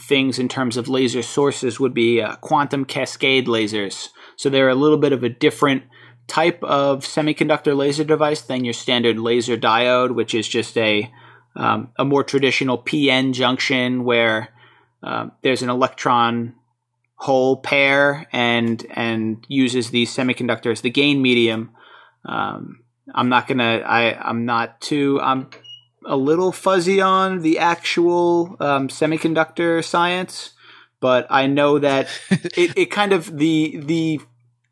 [0.00, 4.08] things in terms of laser sources would be uh, quantum cascade lasers.
[4.36, 5.84] So they're a little bit of a different
[6.26, 11.10] type of semiconductor laser device than your standard laser diode, which is just a
[11.54, 14.48] um, a more traditional PN junction where
[15.02, 16.54] um, there's an electron
[17.16, 21.70] hole pair and and uses these semiconductors the gain medium.
[22.24, 22.82] Um,
[23.14, 23.82] I'm not gonna.
[23.86, 25.20] I I'm not too.
[25.22, 25.48] I'm
[26.04, 30.52] a little fuzzy on the actual um, semiconductor science,
[31.00, 34.20] but I know that it, it kind of the the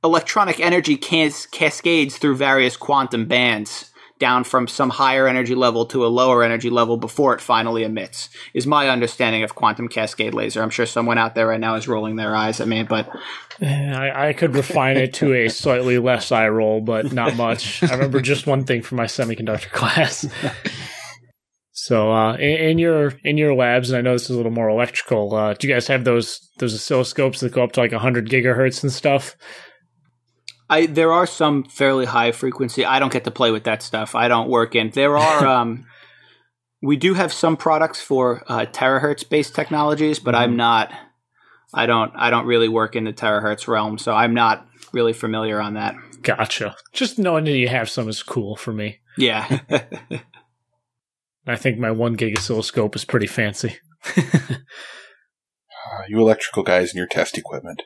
[0.05, 3.91] electronic energy cas- cascades through various quantum bands
[4.21, 8.29] down from some higher energy level to a lower energy level before it finally emits.
[8.53, 10.63] Is my understanding of quantum cascade laser.
[10.63, 13.09] I'm sure someone out there right now is rolling their eyes at me, but
[13.61, 17.83] I, I could refine it to a slightly less eye roll, but not much.
[17.83, 20.27] I remember just one thing from my semiconductor class.
[21.73, 24.53] So uh, in, in, your in your labs, and I know this is a little
[24.53, 25.35] more electrical.
[25.35, 28.83] Uh, do you guys have those those oscilloscopes that go up to like hundred gigahertz
[28.83, 29.37] and stuff?
[30.69, 32.85] I there are some fairly high frequency.
[32.85, 34.15] I don't get to play with that stuff.
[34.15, 34.91] I don't work in.
[34.91, 35.47] There are.
[35.61, 35.87] um,
[36.83, 40.43] we do have some products for uh, terahertz based technologies, but mm-hmm.
[40.43, 40.93] I'm not.
[41.73, 42.13] I don't.
[42.15, 45.97] I don't really work in the terahertz realm, so I'm not really familiar on that.
[46.23, 46.77] Gotcha.
[46.93, 49.01] Just knowing that you have some is cool for me.
[49.19, 49.61] Yeah.
[51.47, 53.77] I think my one gig oscilloscope is pretty fancy.
[54.17, 54.23] uh,
[56.09, 57.83] you electrical guys and your test equipment.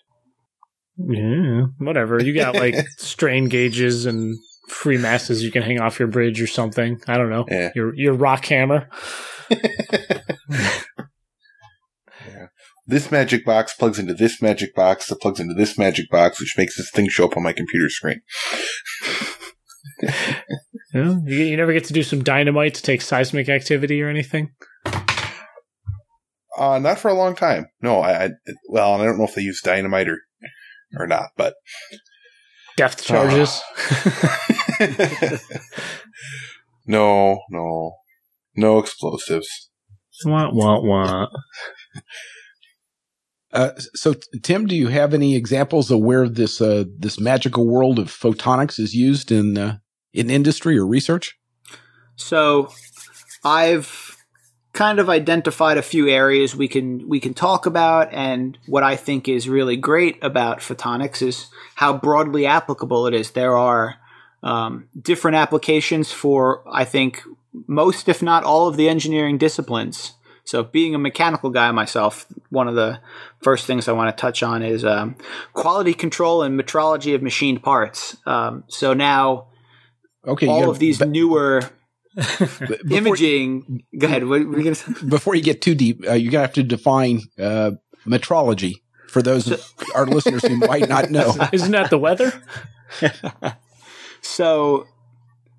[0.99, 2.23] Yeah, whatever.
[2.23, 4.37] You got like strain gauges and
[4.69, 7.01] free masses you can hang off your bridge or something.
[7.07, 7.47] I don't know.
[7.49, 7.71] Yeah.
[7.75, 8.89] Your your rock hammer.
[9.51, 10.71] yeah.
[12.87, 16.55] This magic box plugs into this magic box that plugs into this magic box, which
[16.59, 18.21] makes this thing show up on my computer screen.
[20.95, 24.53] Yeah, you, you never get to do some dynamite to take seismic activity or anything.
[26.57, 27.67] Uh, not for a long time.
[27.83, 28.31] No, I, I
[28.69, 30.19] well, I don't know if they use dynamite or
[30.97, 31.55] or not, but
[32.77, 33.61] depth charges.
[34.81, 35.37] Uh,
[36.87, 37.93] no, no,
[38.57, 39.71] no explosives.
[40.25, 40.55] What?
[40.55, 40.85] What?
[40.85, 41.31] What?
[43.53, 47.99] Uh, so, Tim, do you have any examples of where this uh, this magical world
[47.99, 49.79] of photonics is used in uh,
[50.13, 51.39] in industry or research?
[52.17, 52.71] So,
[53.45, 54.18] I've
[54.79, 58.95] kind of identified a few areas we can we can talk about, and what I
[58.95, 63.33] think is really great about photonics is how broadly applicable it is.
[63.33, 63.97] There are
[64.45, 67.25] um, different applications for I think
[67.67, 70.13] most, if not all, of the engineering disciplines.
[70.45, 73.01] So, being a mechanical guy myself, one of the
[73.43, 75.17] first things I want to touch on is um,
[75.55, 78.17] quality control and metrology of machined parts.
[78.27, 79.49] Um, so now,
[80.25, 81.69] okay, all of these newer
[82.91, 83.85] imaging.
[83.97, 84.27] go ahead.
[84.27, 84.75] What, what you
[85.09, 87.73] before you get too deep, uh, you're gonna have to define uh,
[88.07, 88.75] metrology
[89.09, 91.35] for those so, of our listeners who might not know.
[91.53, 92.33] Isn't that the weather?
[94.21, 94.87] so,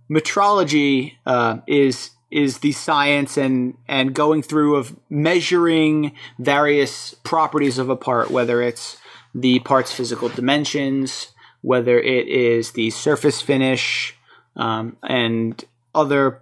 [0.10, 7.90] metrology uh, is is the science and and going through of measuring various properties of
[7.90, 8.98] a part, whether it's
[9.34, 11.30] the part's physical dimensions,
[11.62, 14.16] whether it is the surface finish,
[14.56, 15.64] um, and
[15.96, 16.42] other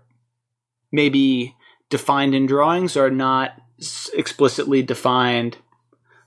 [0.91, 1.55] maybe
[1.89, 3.51] defined in drawings or not
[4.13, 5.57] explicitly defined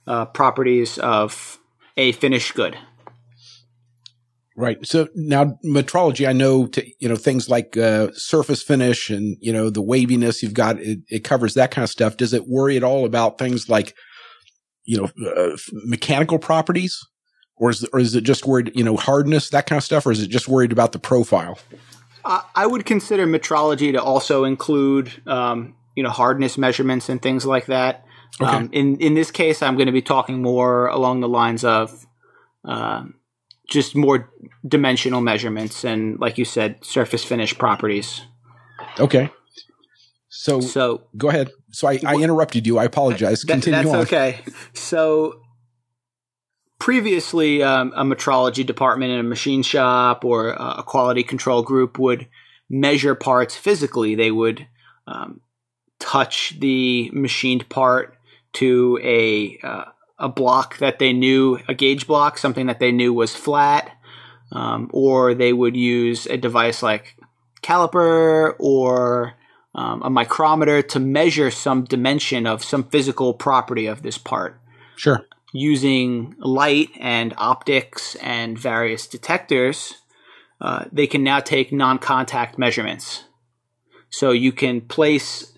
[0.06, 1.58] uh, properties of
[1.96, 2.76] a finished good.
[4.56, 4.84] Right.
[4.86, 9.52] So now metrology, I know, to, you know, things like uh, surface finish and, you
[9.52, 12.18] know, the waviness you've got, it, it, covers that kind of stuff.
[12.18, 13.94] Does it worry at all about things like,
[14.84, 16.98] you know, uh, mechanical properties?
[17.56, 20.04] Or is, or is it just worried, you know, hardness, that kind of stuff?
[20.04, 21.58] Or is it just worried about the profile?
[22.24, 27.66] I would consider metrology to also include, um, you know, hardness measurements and things like
[27.66, 28.04] that.
[28.40, 28.50] Okay.
[28.50, 32.06] Um, in in this case, I'm going to be talking more along the lines of
[32.64, 33.04] uh,
[33.68, 34.30] just more
[34.66, 38.22] dimensional measurements and, like you said, surface finish properties.
[38.98, 39.30] Okay.
[40.28, 41.50] So, so go ahead.
[41.72, 42.78] So I, I interrupted you.
[42.78, 43.42] I apologize.
[43.42, 44.02] That, Continue that's on.
[44.02, 44.40] okay.
[44.74, 45.42] So
[46.80, 52.26] previously, um, a metrology department in a machine shop or a quality control group would
[52.68, 54.16] measure parts physically.
[54.16, 54.66] They would
[55.06, 55.40] um,
[56.00, 58.16] touch the machined part
[58.54, 59.84] to a uh,
[60.18, 63.90] a block that they knew, a gauge block, something that they knew was flat,
[64.52, 67.16] um, or they would use a device like
[67.62, 69.34] caliper or
[69.74, 74.60] um, a micrometer to measure some dimension of some physical property of this part.
[74.96, 75.24] Sure.
[75.52, 79.94] Using light and optics and various detectors,
[80.60, 83.24] uh, they can now take non contact measurements.
[84.10, 85.52] So you can place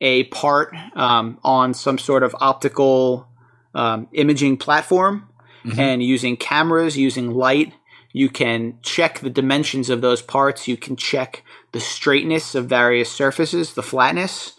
[0.00, 3.28] a part um, on some sort of optical
[3.74, 5.28] um, imaging platform
[5.64, 5.78] mm-hmm.
[5.78, 7.72] and using cameras, using light,
[8.12, 10.66] you can check the dimensions of those parts.
[10.66, 14.54] You can check the straightness of various surfaces, the flatness,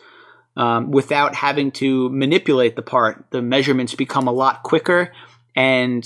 [0.60, 3.26] um, without having to manipulate the part.
[3.32, 5.14] The measurements become a lot quicker
[5.56, 6.06] and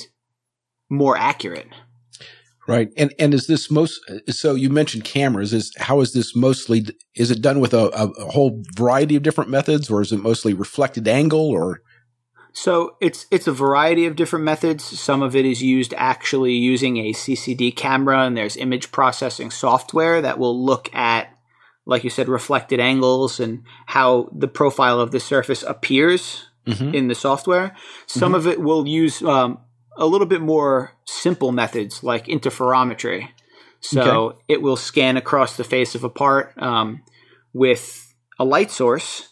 [0.89, 1.67] more accurate.
[2.67, 2.89] Right.
[2.95, 3.99] And and is this most
[4.29, 8.31] so you mentioned cameras is how is this mostly is it done with a, a,
[8.31, 11.81] whole variety of different methods or is it mostly reflected angle or
[12.53, 14.83] So it's it's a variety of different methods.
[14.83, 20.21] Some of it is used actually using a CCD camera, and there's image processing software
[20.21, 21.32] that will look at,
[21.85, 26.93] like you said, reflected angles and how the profile of the surface appears Mhm.
[26.93, 27.75] in the software.
[28.07, 29.57] Some of it will use um,
[29.97, 33.27] a little bit more simple methods like interferometry.
[33.81, 37.01] So it will scan across the face of a part um,
[37.53, 39.27] with a light source,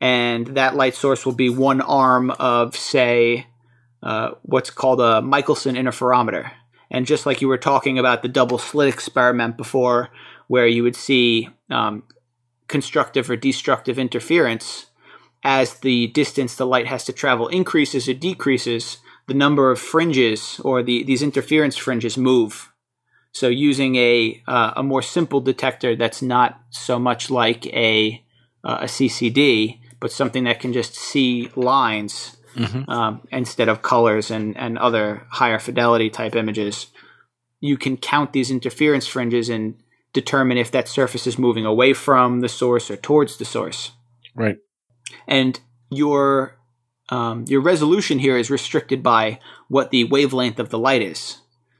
[0.00, 3.46] and that light source will be one arm of, say,
[4.02, 6.50] uh, what's called a Michelson interferometer.
[6.90, 10.08] And just like you were talking about the double slit experiment before,
[10.48, 12.02] where you would see um,
[12.68, 14.86] constructive or destructive interference,
[15.42, 20.60] as the distance the light has to travel increases or decreases, the number of fringes
[20.64, 22.70] or the, these interference fringes move.
[23.32, 28.22] So using a uh, a more simple detector that's not so much like a
[28.64, 32.36] uh, a CCD, but something that can just see lines
[32.88, 36.88] um, instead of colors and and other higher fidelity type images,
[37.60, 39.80] you can count these interference fringes and
[40.12, 43.92] determine if that surface is moving away from the source or towards the source
[44.34, 44.56] Right.
[45.26, 46.56] and your
[47.10, 51.38] um, your resolution here is restricted by what the wavelength of the light is.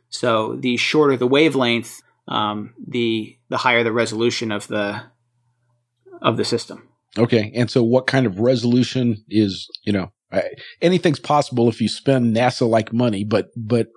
[0.09, 5.03] So the shorter the wavelength, um, the the higher the resolution of the
[6.21, 6.89] of the system.
[7.19, 7.53] Okay.
[7.55, 10.43] And so what kind of resolution is, you know, I,
[10.81, 13.89] anything's possible if you spend NASA like money, but, but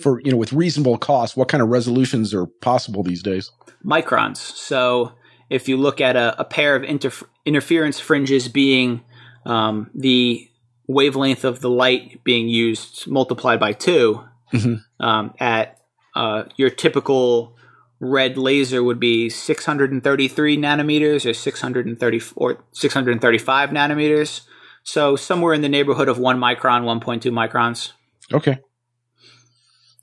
[0.00, 3.50] for, you know, with reasonable cost, what kind of resolutions are possible these days?
[3.84, 4.36] Microns.
[4.36, 5.12] So
[5.50, 9.02] if you look at a, a pair of interf- interference fringes being
[9.44, 10.48] um, the
[10.86, 14.20] wavelength of the light being used multiplied by 2
[14.52, 14.84] Mhm.
[15.00, 15.78] um, at
[16.14, 17.56] uh, your typical
[18.00, 24.42] red laser would be 633 nanometers or 630 or 635 nanometers.
[24.82, 27.92] So somewhere in the neighborhood of one micron, 1.2 microns.
[28.32, 28.58] Okay.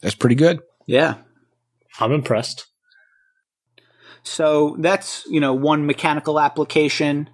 [0.01, 0.61] That's pretty good.
[0.85, 1.15] Yeah.
[1.99, 2.67] I'm impressed.
[4.23, 7.29] So that's you know one mechanical application.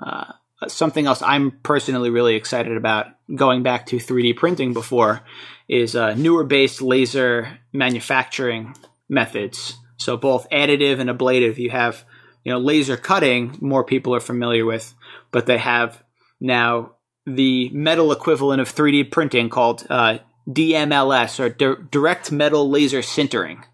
[0.00, 0.32] Uh,
[0.68, 5.22] something else I'm personally really excited about going back to 3D printing before
[5.68, 8.74] is uh, newer based laser manufacturing
[9.08, 9.74] methods.
[9.96, 11.58] So both additive and ablative.
[11.58, 12.04] You have
[12.44, 13.58] you know laser cutting.
[13.60, 14.94] More people are familiar with,
[15.32, 16.02] but they have
[16.40, 16.92] now
[17.26, 23.64] the metal equivalent of 3D printing called uh, DMLS or di- direct metal laser sintering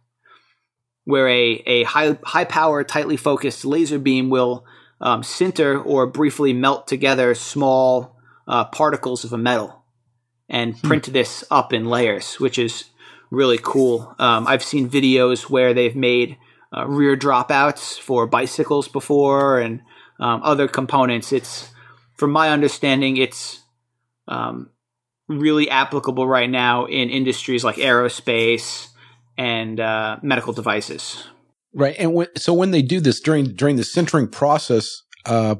[1.04, 4.64] where a, a high high power, tightly focused laser beam will
[5.00, 8.16] um, sinter or briefly melt together small
[8.46, 9.84] uh, particles of a metal
[10.48, 12.84] and print this up in layers, which is
[13.30, 14.14] really cool.
[14.18, 16.36] Um, I've seen videos where they've made
[16.76, 19.80] uh, rear dropouts for bicycles before and
[20.20, 21.32] um, other components.
[21.32, 21.70] It's,
[22.14, 23.60] from my understanding, it's
[24.28, 24.70] um,
[25.38, 28.88] really applicable right now in industries like aerospace
[29.38, 31.24] and uh, medical devices.
[31.74, 31.96] Right.
[31.98, 35.56] And when, so when they do this during, during the sintering process, uh,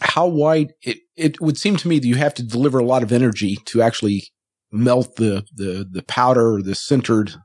[0.00, 3.02] how wide it, it would seem to me that you have to deliver a lot
[3.02, 4.24] of energy to actually
[4.70, 7.36] melt the, the, the powder or the sintered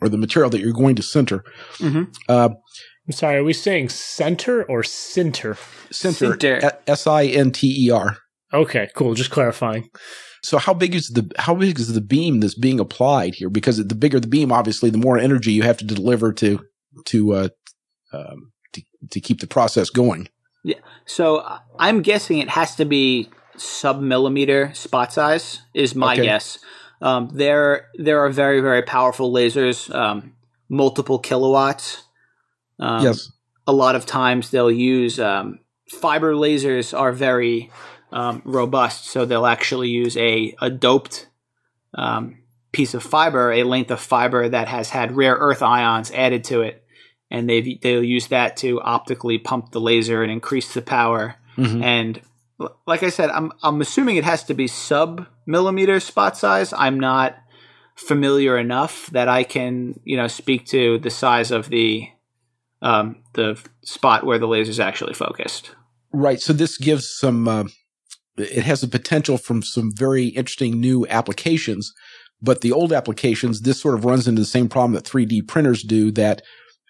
[0.00, 1.40] or the material that you're going to sinter.
[1.78, 2.14] Mhm.
[2.28, 2.50] Uh,
[3.06, 5.58] I'm sorry, are we saying center or sinter?
[5.90, 6.78] sinter, Sinter.
[6.86, 8.16] S I N T E R.
[8.52, 9.14] Okay, cool.
[9.14, 9.88] Just clarifying.
[10.44, 13.48] So how big is the how big is the beam that's being applied here?
[13.48, 16.60] Because the bigger the beam, obviously, the more energy you have to deliver to
[17.06, 17.48] to uh,
[18.12, 20.28] um, to, to keep the process going.
[20.62, 20.76] Yeah.
[21.06, 26.24] So uh, I'm guessing it has to be sub millimeter spot size is my Okay.
[26.24, 26.58] guess.
[27.00, 30.34] Um, there there are very very powerful lasers, um,
[30.68, 32.02] multiple kilowatts.
[32.78, 33.32] Um, yes.
[33.66, 37.70] a lot of times they'll use um, fiber lasers are very
[38.14, 41.26] um, robust, so they'll actually use a, a doped
[41.94, 42.38] um,
[42.70, 46.62] piece of fiber, a length of fiber that has had rare earth ions added to
[46.62, 46.84] it,
[47.28, 51.34] and they they'll use that to optically pump the laser and increase the power.
[51.58, 51.82] Mhm.
[51.82, 52.20] And
[52.86, 56.72] like I said, I'm I'm assuming it has to be sub millimeter spot size.
[56.72, 57.36] I'm not
[57.96, 62.08] familiar enough that I can you know speak to the size of the
[62.80, 65.74] um, the spot where the laser is actually focused.
[66.12, 66.40] Right.
[66.40, 67.48] So this gives some.
[67.48, 67.64] Uh,
[68.36, 71.92] it has the potential from some very interesting new applications,
[72.42, 75.82] but the old applications, this sort of runs into the same problem that 3D printers
[75.82, 76.10] do.
[76.10, 76.42] That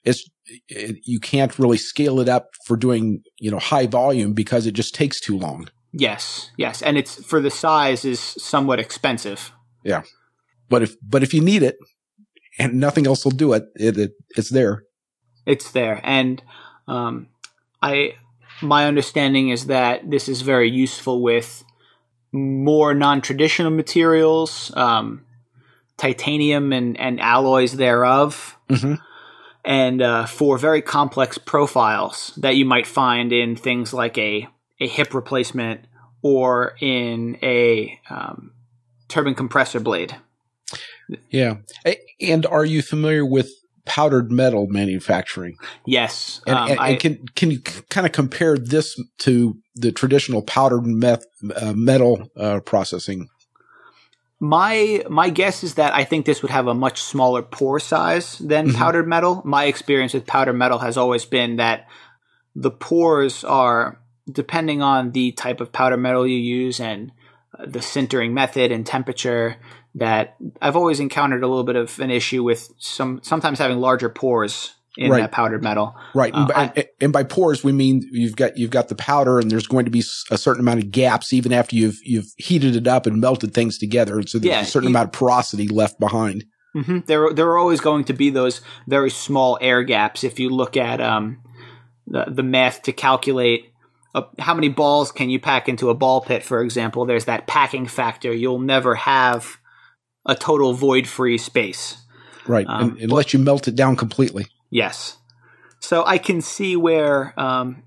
[0.04, 0.28] it's
[0.68, 4.72] it, you can't really scale it up for doing you know high volume because it
[4.72, 5.68] just takes too long.
[5.92, 9.52] Yes, yes, and it's for the size is somewhat expensive.
[9.84, 10.02] Yeah.
[10.68, 11.76] But if but if you need it
[12.58, 14.84] and nothing else will do it, it, it it's there.
[15.46, 16.42] It's there, and
[16.88, 17.28] um,
[17.82, 18.14] I
[18.62, 21.64] my understanding is that this is very useful with
[22.32, 25.24] more non-traditional materials, um,
[25.96, 28.98] titanium and, and alloys thereof, Mhm.
[29.64, 34.48] and uh, for very complex profiles that you might find in things like a,
[34.80, 35.82] a hip replacement
[36.22, 38.52] or in a um,
[39.08, 40.16] turbine compressor blade.
[41.30, 41.56] Yeah.
[42.20, 43.50] And are you familiar with
[43.84, 45.56] powdered metal manufacturing?
[45.86, 50.42] Yes, And, um, and, I- can can you kind of compare this to the traditional
[50.42, 51.24] powdered meth,
[51.56, 53.28] uh, metal uh, processing?
[54.40, 58.38] My my guess is that I think this would have a much smaller pore size
[58.38, 58.74] than Mhm.
[58.74, 59.42] powdered metal.
[59.44, 61.86] My experience with powdered metal has always been that
[62.54, 67.12] the pores are depending on the type of powder metal you use and
[67.58, 69.56] uh, the sintering method and temperature
[69.96, 74.08] that I've always encountered a little bit of an issue with some sometimes having larger
[74.08, 75.20] pores in Right.
[75.22, 75.94] that powdered metal.
[76.14, 76.32] Right.
[76.34, 79.50] and, Uh, by, and by pores, we mean you've got you've got the powder, and
[79.50, 82.86] there's going to be a certain amount of gaps even after you've you've heated it
[82.86, 84.22] up and melted things together.
[84.26, 86.44] So there's Yeah, a certain you- amount of porosity left behind.
[86.74, 90.22] hmm There, there are always going to be those very small air gaps.
[90.24, 91.38] If you look at um,
[92.06, 93.70] the the math to calculate
[94.14, 97.46] uh, how many balls can you pack into a ball pit, for example, there's that
[97.48, 98.32] packing factor.
[98.32, 99.58] You'll never have
[100.26, 101.98] a total void-free space.
[102.46, 102.66] Right.
[102.68, 104.46] Um, and, unless you melt it down completely.
[104.70, 105.18] Yes.
[105.80, 107.82] So I can see where um,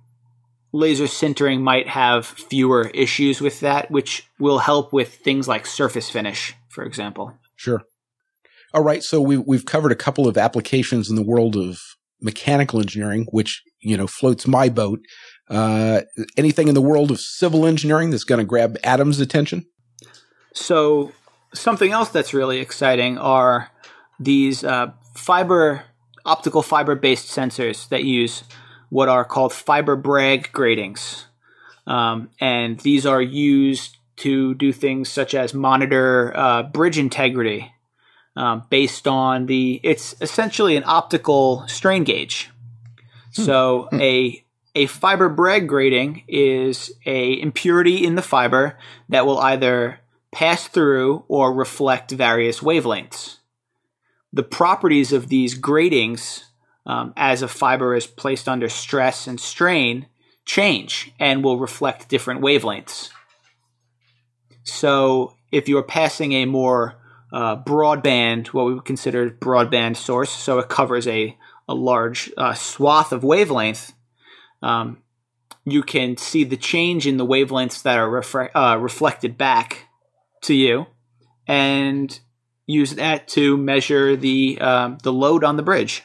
[0.71, 6.09] laser sintering might have fewer issues with that, which will help with things like surface
[6.09, 7.33] finish, for example.
[7.55, 7.81] Sure.
[8.73, 9.03] All right.
[9.03, 11.79] So we, we've covered a couple of applications in the world of
[12.21, 14.99] mechanical engineering, which, you know, floats my boat.
[15.49, 16.01] Uh,
[16.35, 19.65] anything in the world of civil engineering that's going to grab Adam's attention?
[20.53, 21.11] So
[21.53, 23.71] something else that's really exciting are
[24.19, 25.83] these uh, fiber
[26.25, 28.43] optical fiber based sensors that use
[28.89, 31.25] what are called fiber Bragg gratings,
[31.85, 37.71] um, and these are used to do things such as monitor uh, bridge integrity
[38.35, 39.79] um, based on the.
[39.83, 42.49] It's essentially an optical strain gauge.
[43.31, 44.43] So a
[44.73, 48.77] a fiber Bragg grating is a impurity in the fiber
[49.09, 49.99] that will either
[50.31, 53.37] pass through or reflect various wavelengths.
[54.33, 56.45] The properties of these gratings,
[56.85, 60.07] um, as a fiber is placed under stress and strain,
[60.45, 63.09] change and will reflect different wavelengths.
[64.63, 66.95] So, if you're passing a more
[67.31, 71.37] uh, broadband, what we would consider broadband source, so it covers a,
[71.69, 73.93] a large uh, swath of wavelength,
[74.61, 74.97] um,
[75.65, 79.86] you can see the change in the wavelengths that are refre- uh, reflected back
[80.43, 80.87] to you,
[81.47, 82.19] and
[82.65, 86.03] use that to measure the um, the load on the bridge.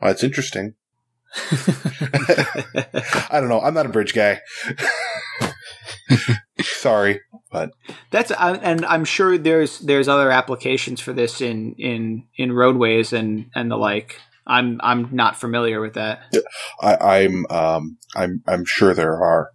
[0.00, 0.74] Well, that's interesting.
[3.30, 3.60] I don't know.
[3.60, 4.40] I'm not a bridge guy.
[6.60, 7.20] Sorry,
[7.52, 7.72] but
[8.10, 13.12] That's uh, and I'm sure there's there's other applications for this in in in roadways
[13.12, 14.20] and and the like.
[14.50, 16.22] I'm I'm not familiar with that.
[16.82, 19.50] I, I'm um, I'm I'm sure there are,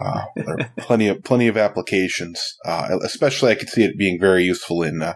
[0.00, 2.56] uh, there are plenty of plenty of applications.
[2.64, 5.14] Uh, especially, I could see it being very useful in uh,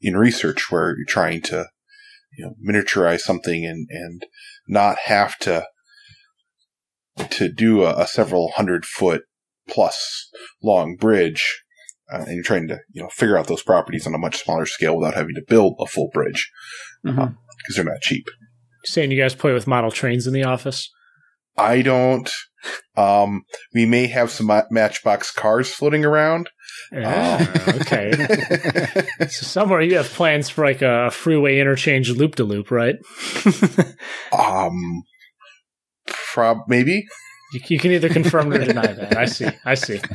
[0.00, 1.66] in research where you're trying to
[2.38, 4.26] you know miniaturize something and and
[4.68, 5.66] not have to
[7.30, 9.22] to do a, a several hundred foot
[9.68, 10.30] plus
[10.62, 11.64] long bridge.
[12.12, 14.66] Uh, and you're trying to, you know, figure out those properties on a much smaller
[14.66, 16.50] scale without having to build a full bridge
[17.02, 18.26] because they're not cheap.
[18.84, 20.90] Saying you guys play with model trains in the office.
[21.56, 22.30] I don't.
[22.96, 23.42] Um,
[23.74, 26.50] we may have some Matchbox cars floating around.
[26.92, 27.46] Yeah,
[27.80, 28.12] okay.
[29.20, 32.96] so somewhere you have plans for like a freeway interchange loop to loop, right?
[34.32, 35.02] um,
[36.06, 37.04] prob maybe.
[37.52, 39.16] you, you can either confirm or deny that.
[39.16, 39.48] I see.
[39.64, 40.00] I see.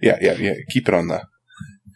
[0.00, 0.54] Yeah, yeah, yeah.
[0.70, 1.22] Keep it on the.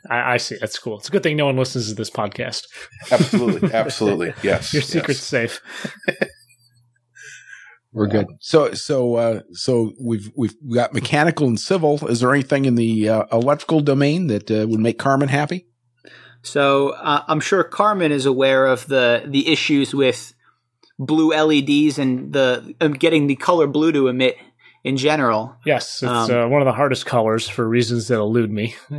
[0.09, 0.57] I, I see.
[0.61, 0.99] That's cool.
[0.99, 2.67] It's a good thing no one listens to this podcast.
[3.11, 4.33] Absolutely, absolutely.
[4.43, 4.73] Yes.
[4.73, 4.91] Your yes.
[4.91, 5.61] secret's safe.
[7.93, 8.29] We're good.
[8.39, 12.07] So, so, uh, so we've, we've got mechanical and civil.
[12.07, 15.67] Is there anything in the uh, electrical domain that uh, would make Carmen happy?
[16.43, 20.33] So uh, I'm sure Carmen is aware of the the issues with
[20.99, 24.37] blue LEDs and the um, getting the color blue to emit
[24.85, 25.57] in general.
[25.67, 28.75] Yes, it's Um, uh, one of the hardest colors for reasons that elude me.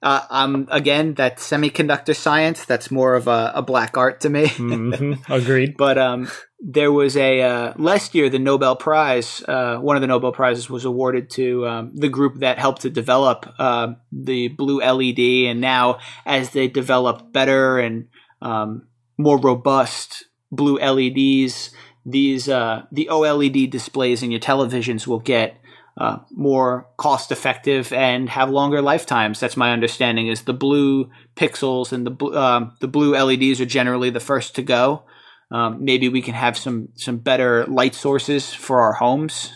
[0.00, 4.48] Uh, um, again, that semiconductor science that's more of a, a black art to me.
[4.48, 5.76] hmm Agreed.
[5.76, 6.28] But um,
[6.60, 9.42] there was a uh, last year the Nobel Prize.
[9.46, 12.90] Uh, one of the Nobel prizes was awarded to um, the group that helped to
[12.90, 18.08] develop uh, the blue LED, and now as they develop better and
[18.40, 18.86] um,
[19.16, 21.70] more robust blue LEDs,
[22.06, 25.56] these uh, the OLED displays in your televisions will get
[25.98, 29.40] uh, more cost effective and have longer lifetimes.
[29.40, 30.28] That's my understanding.
[30.28, 34.62] Is the blue pixels and the um, the blue LEDs are generally the first to
[34.62, 35.02] go.
[35.50, 39.52] Um, maybe we can have some some better light sources for our homes.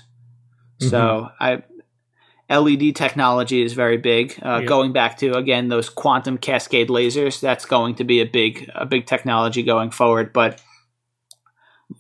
[0.81, 0.89] Mm-hmm.
[0.89, 1.63] So I
[2.51, 4.39] LED technology is very big.
[4.45, 4.69] Uh, yep.
[4.69, 8.85] Going back to again those quantum cascade lasers, that's going to be a big a
[8.85, 10.33] big technology going forward.
[10.33, 10.61] But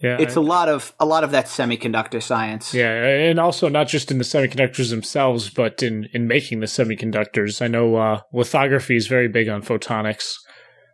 [0.00, 2.72] yeah, it's I, a lot of a lot of that semiconductor science.
[2.72, 7.62] Yeah, and also not just in the semiconductors themselves, but in in making the semiconductors.
[7.62, 10.34] I know uh, lithography is very big on photonics.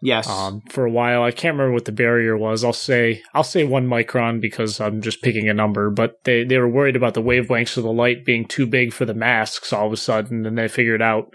[0.01, 0.29] Yes.
[0.29, 2.63] Um, for a while, I can't remember what the barrier was.
[2.63, 5.91] I'll say I'll say one micron because I'm just picking a number.
[5.91, 9.05] But they they were worried about the wavelengths of the light being too big for
[9.05, 11.35] the masks all of a sudden, and they figured out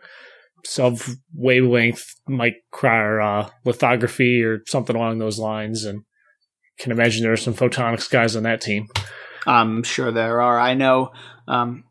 [0.66, 0.99] sub
[1.36, 5.84] wavelength micro uh, lithography or something along those lines.
[5.84, 6.03] And
[6.80, 8.88] can imagine there are some photonics guys on that team.
[9.45, 10.59] I'm sure there are.
[10.59, 11.11] I know
[11.47, 11.84] um,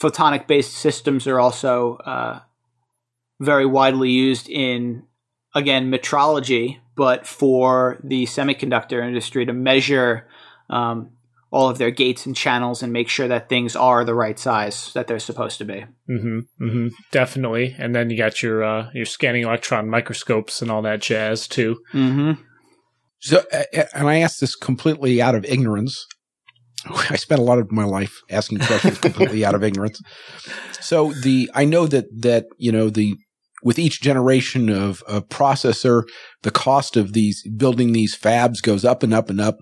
[0.00, 2.40] photonic based systems are also uh,
[3.40, 5.04] very widely used in
[5.54, 10.28] again metrology, but for the semiconductor industry to measure
[10.70, 11.10] um,
[11.50, 14.92] all of their gates and channels and make sure that things are the right size
[14.94, 15.84] that they're supposed to be.
[16.10, 17.74] Mm-hmm, mm-hmm, definitely.
[17.78, 21.80] And then you got your uh, your scanning electron microscopes and all that jazz too.
[21.94, 22.42] Mm-hmm.
[23.26, 23.42] So,
[23.92, 26.06] and I ask this completely out of ignorance.
[27.10, 30.00] I spent a lot of my life asking questions completely out of ignorance.
[30.80, 33.16] So the I know that that you know the
[33.64, 36.04] with each generation of, of processor,
[36.42, 39.58] the cost of these building these fabs goes up and up and up.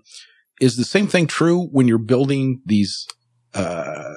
[0.61, 3.07] Is the same thing true when you're building these
[3.55, 4.13] uh,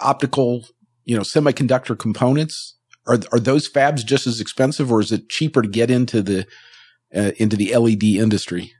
[0.00, 0.66] optical,
[1.04, 2.76] you know, semiconductor components?
[3.06, 6.46] Are are those fabs just as expensive, or is it cheaper to get into the
[7.14, 8.72] uh, into the LED industry?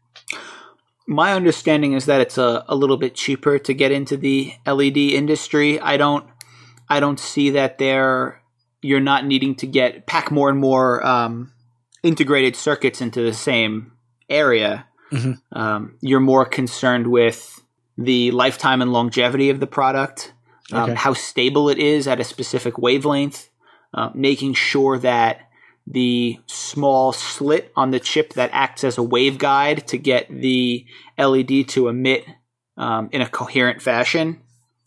[1.06, 4.96] My understanding is that it's a, a little bit cheaper to get into the LED
[4.96, 5.80] industry.
[5.80, 6.26] I don't
[6.88, 8.42] I don't see that they're
[8.82, 11.52] you're not needing to get pack more and more um,
[12.02, 13.92] integrated circuits into the same
[14.28, 14.86] area.
[15.12, 15.58] Mm-hmm.
[15.58, 17.62] Um, you're more concerned with
[17.96, 20.32] the lifetime and longevity of the product,
[20.72, 20.94] um, okay.
[20.94, 23.50] how stable it is at a specific wavelength,
[23.94, 25.48] uh, making sure that
[25.86, 30.86] the small slit on the chip that acts as a waveguide to get the
[31.18, 32.24] LED to emit
[32.76, 34.40] um, in a coherent fashion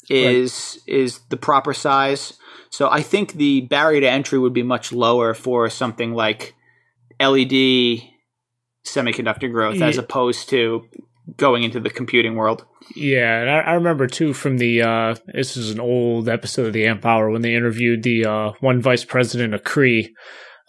[0.10, 0.96] is right.
[0.96, 2.34] is the proper size.
[2.70, 6.56] So I think the barrier to entry would be much lower for something like
[7.20, 8.02] LED
[8.86, 9.88] semiconductor growth yeah.
[9.88, 10.86] as opposed to
[11.38, 12.66] going into the computing world.
[12.96, 16.74] Yeah, and I, I remember too from the uh, this is an old episode of
[16.74, 20.16] the Amp Hour when they interviewed the uh, one vice president of Cree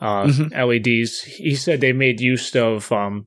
[0.00, 0.54] uh, mm-hmm.
[0.54, 1.22] LEDs.
[1.22, 3.26] He said they made use of um,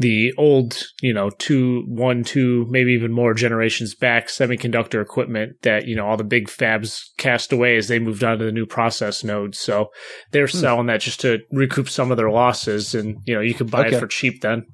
[0.00, 5.86] the old, you know, two, one, two, maybe even more generations back semiconductor equipment that,
[5.86, 8.64] you know, all the big fabs cast away as they moved on to the new
[8.64, 9.58] process nodes.
[9.58, 9.90] So
[10.30, 10.56] they're hmm.
[10.56, 12.94] selling that just to recoup some of their losses.
[12.94, 13.96] And, you know, you could buy okay.
[13.96, 14.64] it for cheap then.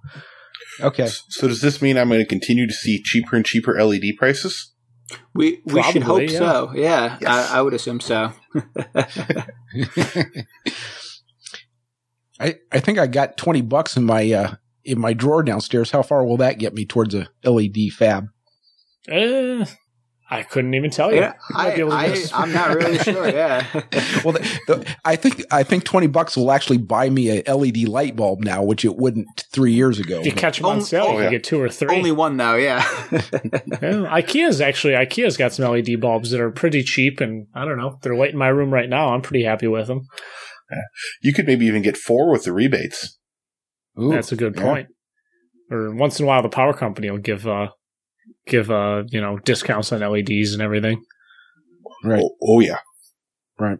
[0.80, 1.08] Okay.
[1.30, 4.74] So does this mean I'm going to continue to see cheaper and cheaper LED prices?
[5.34, 6.38] We we Probably, should hope yeah.
[6.38, 6.72] so.
[6.74, 7.50] Yeah, yes.
[7.50, 8.32] I, I would assume so.
[12.38, 16.02] I, I think I got 20 bucks in my uh, in my drawer downstairs, how
[16.02, 18.28] far will that get me towards a LED fab?
[19.10, 19.66] Uh,
[20.28, 21.20] I couldn't even tell you.
[21.20, 23.28] Yeah, I, am not really sure.
[23.28, 23.64] Yeah.
[24.24, 27.88] well, the, the, I think I think twenty bucks will actually buy me a LED
[27.88, 30.20] light bulb now, which it wouldn't three years ago.
[30.20, 31.94] If you catch them on sale, oh, you get two or three.
[31.94, 32.56] Only one though.
[32.56, 32.84] Yeah.
[33.12, 34.10] yeah.
[34.20, 37.98] IKEA's actually IKEA's got some LED bulbs that are pretty cheap, and I don't know,
[38.02, 39.14] they're light in my room right now.
[39.14, 40.08] I'm pretty happy with them.
[41.22, 43.18] You could maybe even get four with the rebates.
[44.00, 44.88] Ooh, That's a good point.
[45.70, 45.76] Yeah.
[45.76, 47.68] Or once in a while, the power company will give uh,
[48.46, 51.02] give uh, you know discounts on LEDs and everything.
[52.04, 52.22] Right.
[52.22, 52.78] Oh, oh yeah.
[53.58, 53.78] Right.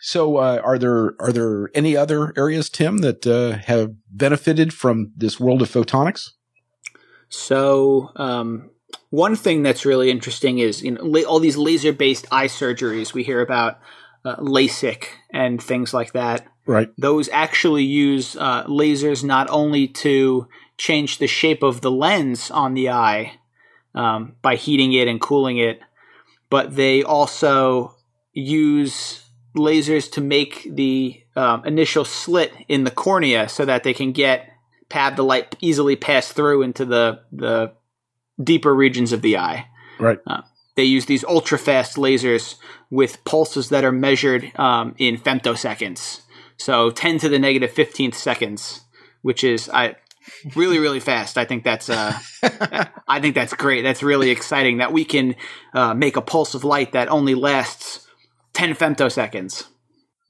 [0.00, 5.12] So, uh, are there are there any other areas, Tim, that uh, have benefited from
[5.14, 6.30] this world of photonics?
[7.28, 8.70] So, um,
[9.10, 13.12] one thing that's really interesting is you know la- all these laser based eye surgeries
[13.12, 13.78] we hear about,
[14.24, 16.46] uh, LASIK and things like that.
[16.66, 16.90] Right.
[16.98, 20.48] Those actually use uh, lasers not only to
[20.78, 23.38] change the shape of the lens on the eye
[23.94, 25.80] um, by heating it and cooling it,
[26.48, 27.96] but they also
[28.32, 29.24] use
[29.56, 34.48] lasers to make the um, initial slit in the cornea so that they can get
[34.90, 37.72] have the light easily pass through into the the
[38.42, 39.66] deeper regions of the eye.
[39.98, 40.18] Right.
[40.26, 40.42] Uh,
[40.80, 42.54] they use these ultra fast lasers
[42.88, 46.22] with pulses that are measured um, in femtoseconds.
[46.56, 48.80] So 10 to the negative 15th seconds,
[49.20, 49.96] which is I
[50.56, 51.36] really, really fast.
[51.36, 52.18] I think that's uh,
[53.06, 53.82] I think that's great.
[53.82, 55.34] That's really exciting that we can
[55.74, 58.06] uh, make a pulse of light that only lasts
[58.54, 59.66] ten femtoseconds.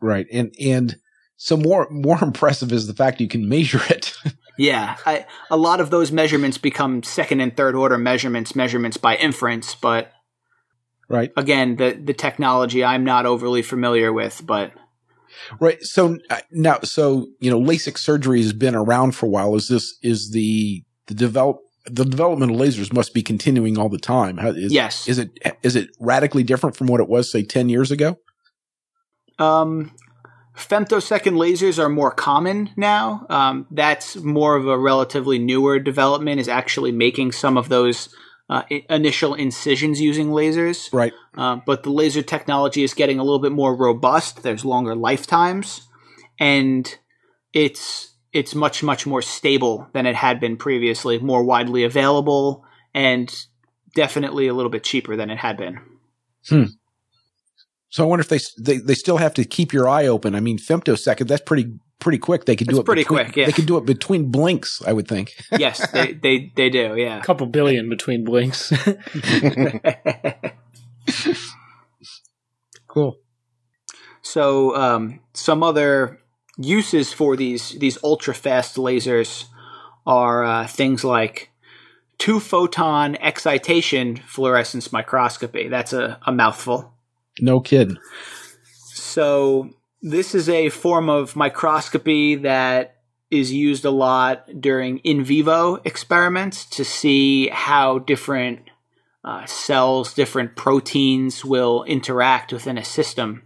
[0.00, 0.96] Right, and and
[1.36, 4.14] so more more impressive is the fact you can measure it.
[4.58, 9.16] yeah, I, a lot of those measurements become second and third order measurements, measurements by
[9.16, 10.12] inference, but
[11.10, 14.72] right again, the the technology I'm not overly familiar with, but
[15.58, 15.82] Right.
[15.82, 19.54] So uh, now, so you know, LASIK surgery has been around for a while.
[19.56, 23.98] Is this is the the develop the development of lasers must be continuing all the
[23.98, 24.36] time?
[24.36, 25.08] How, is, yes.
[25.08, 25.30] Is it
[25.62, 28.16] is it radically different from what it was say ten years ago?
[29.38, 29.92] Um,
[30.56, 33.26] femtosecond lasers are more common now.
[33.30, 36.40] Um, that's more of a relatively newer development.
[36.40, 38.14] Is actually making some of those
[38.50, 40.92] uh, initial incisions using lasers.
[40.92, 41.12] Right.
[41.38, 44.42] Uh, but the laser technology is getting a little bit more robust.
[44.42, 45.88] There's longer lifetimes,
[46.40, 46.98] and
[47.52, 51.18] it's it's much much more stable than it had been previously.
[51.18, 53.32] More widely available, and
[53.94, 55.78] definitely a little bit cheaper than it had been.
[56.48, 56.64] Hmm.
[57.88, 60.34] So I wonder if they, they they still have to keep your eye open.
[60.34, 62.46] I mean, femtosecond that's pretty pretty quick.
[62.46, 63.36] They could do it's it pretty between, quick.
[63.36, 64.82] Yeah, they could do it between blinks.
[64.86, 65.36] I would think.
[65.58, 66.96] yes, they, they they do.
[66.96, 68.72] Yeah, a couple billion between blinks.
[72.88, 73.18] cool.
[74.22, 76.18] So um, some other
[76.56, 79.44] uses for these these ultra fast lasers
[80.06, 81.50] are uh, things like
[82.18, 85.68] two photon excitation fluorescence microscopy.
[85.68, 86.92] That's a, a mouthful.
[87.40, 87.96] No kidding.
[88.92, 89.70] So
[90.02, 92.96] this is a form of microscopy that
[93.30, 98.70] is used a lot during in vivo experiments to see how different
[99.24, 103.42] uh, cells, different proteins will interact within a system.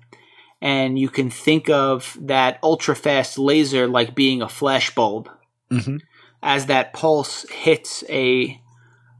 [0.63, 5.29] And you can think of that ultra fast laser like being a flash bulb.
[5.71, 5.97] Mm-hmm.
[6.43, 8.61] As that pulse hits a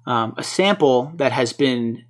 [0.07, 2.05] um, a sample that has been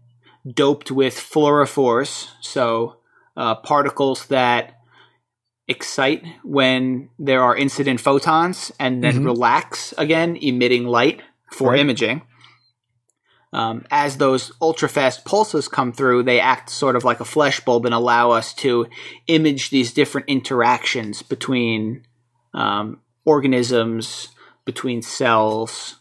[0.52, 2.96] doped with fluorophores, so
[3.36, 4.80] uh, particles that
[5.66, 9.26] excite when there are incident photons and then mm-hmm.
[9.26, 11.80] relax again, emitting light for right.
[11.80, 12.22] imaging.
[13.52, 17.60] Um, as those ultra fast pulses come through, they act sort of like a flash
[17.60, 18.88] bulb and allow us to
[19.28, 22.04] image these different interactions between
[22.52, 24.28] um, organisms,
[24.64, 26.00] between cells.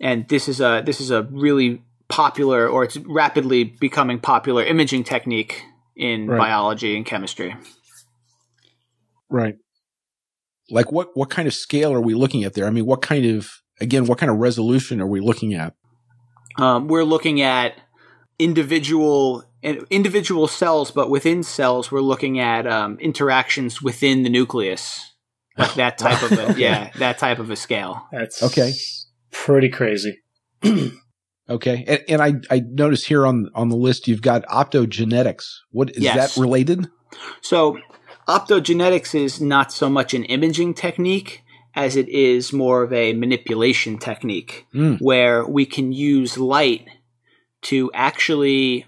[0.00, 5.04] And this is a this is a really popular, or it's rapidly becoming popular imaging
[5.04, 5.62] technique
[5.94, 6.36] in right.
[6.36, 7.54] biology and chemistry.
[9.32, 9.56] Right.
[10.70, 12.66] Like what what kind of scale are we looking at there?
[12.66, 15.74] I mean, what kind of again, what kind of resolution are we looking at?
[16.58, 17.74] Um, we're looking at
[18.38, 25.14] individual individual cells, but within cells, we're looking at um, interactions within the nucleus,
[25.56, 28.06] like that type of a yeah, that type of a scale.
[28.12, 28.72] That's okay.
[29.30, 30.20] Pretty crazy.
[31.48, 35.46] okay, and, and I I notice here on on the list you've got optogenetics.
[35.70, 36.34] What is yes.
[36.34, 36.88] that related?
[37.40, 37.78] So,
[38.28, 41.42] optogenetics is not so much an imaging technique
[41.74, 44.98] as it is more of a manipulation technique mm.
[45.00, 46.86] where we can use light
[47.62, 48.84] to actually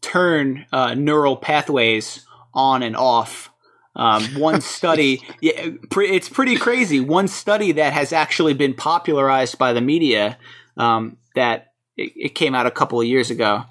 [0.00, 3.50] turn uh, neural pathways on and off.
[3.94, 7.00] Um, one study, yeah, it's pretty crazy.
[7.00, 10.38] One study that has actually been popularized by the media
[10.76, 13.64] um, that it, it came out a couple of years ago,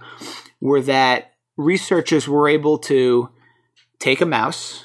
[0.59, 3.29] were that researchers were able to
[3.99, 4.84] take a mouse,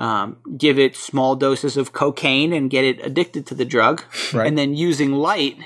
[0.00, 4.46] um, give it small doses of cocaine and get it addicted to the drug, right.
[4.46, 5.58] and then using light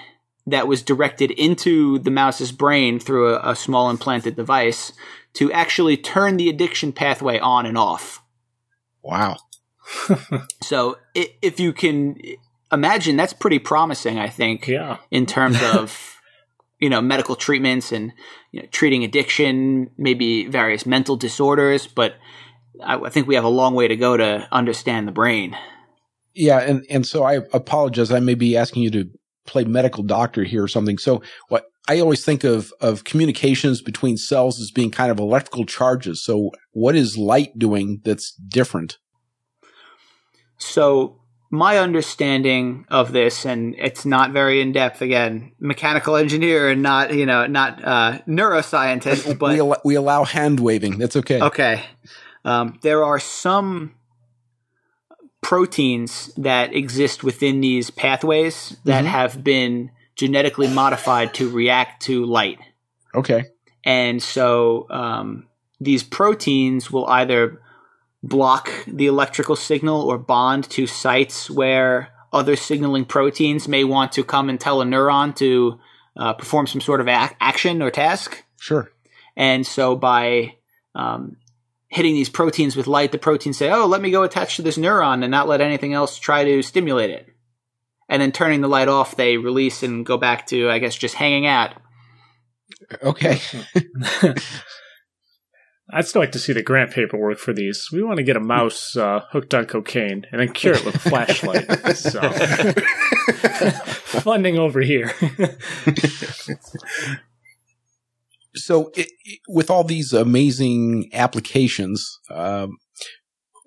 [0.47, 4.93] that was directed into the mouse's brain through a, a, small implanted device
[5.33, 8.23] to actually turn the addiction pathway on and off.
[9.03, 9.37] Wow.
[10.63, 12.19] so if you can
[12.73, 14.99] imagine, that's pretty promising, I think, yeah.
[15.11, 16.17] in terms of,
[16.81, 18.13] you know, medical treatments and
[18.51, 22.17] you know, treating addiction, maybe various mental disorders, but
[22.83, 25.57] I, I think we have a long way to go to understand the brain.
[26.35, 28.11] Yeah, and and so I apologize.
[28.11, 29.11] I may be asking you to
[29.47, 30.99] play medical doctor here or something.
[30.99, 35.65] So what I always think of of communications between cells as being kind of electrical
[35.67, 36.25] charges.
[36.25, 38.99] So what is light doing that's different?
[40.57, 41.21] So
[41.51, 45.03] my understanding of this, and it's not very in depth.
[45.03, 50.25] Again, mechanical engineer and not you know not uh, neuroscientist, but we, al- we allow
[50.25, 50.99] hand waving.
[50.99, 51.41] That's okay.
[51.41, 51.85] Okay.
[52.45, 53.95] Um, there are some
[55.41, 59.13] proteins that exist within these pathways that mm-hmm.
[59.13, 62.59] have been genetically modified to react to light.
[63.15, 63.45] Okay.
[63.85, 65.47] And so um,
[65.81, 67.61] these proteins will either
[68.23, 74.25] block the electrical signal or bond to sites where other signaling proteins may want to
[74.25, 75.79] come and tell a neuron to
[76.17, 78.45] uh, perform some sort of ac- action or task.
[78.59, 78.91] Sure.
[79.37, 80.55] And so by
[80.95, 81.37] um,
[81.95, 84.77] hitting these proteins with light, the proteins say, "Oh, let me go attach to this
[84.77, 87.29] neuron and not let anything else try to stimulate it."
[88.09, 91.15] And then turning the light off, they release and go back to, I guess, just
[91.15, 91.75] hanging out.
[93.03, 93.41] Okay.
[95.91, 97.89] I'd still like to see the grant paperwork for these.
[97.93, 100.97] We want to get a mouse uh, hooked on cocaine and then cure it with
[100.97, 101.71] a flashlight.
[101.97, 102.21] so,
[104.21, 105.13] funding over here.
[108.55, 112.77] So, it, it, with all these amazing applications, um,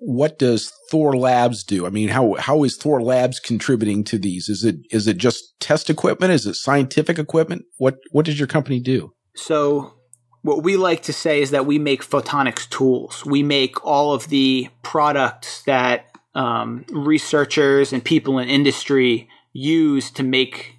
[0.00, 1.86] what does Thorlabs do?
[1.86, 4.48] I mean, how how is Thorlabs contributing to these?
[4.48, 6.32] Is it is it just test equipment?
[6.32, 7.64] Is it scientific equipment?
[7.78, 9.12] What what does your company do?
[9.34, 9.94] So
[10.42, 13.24] what we like to say is that we make photonics tools.
[13.26, 20.22] We make all of the products that um, researchers and people in industry use to
[20.22, 20.76] make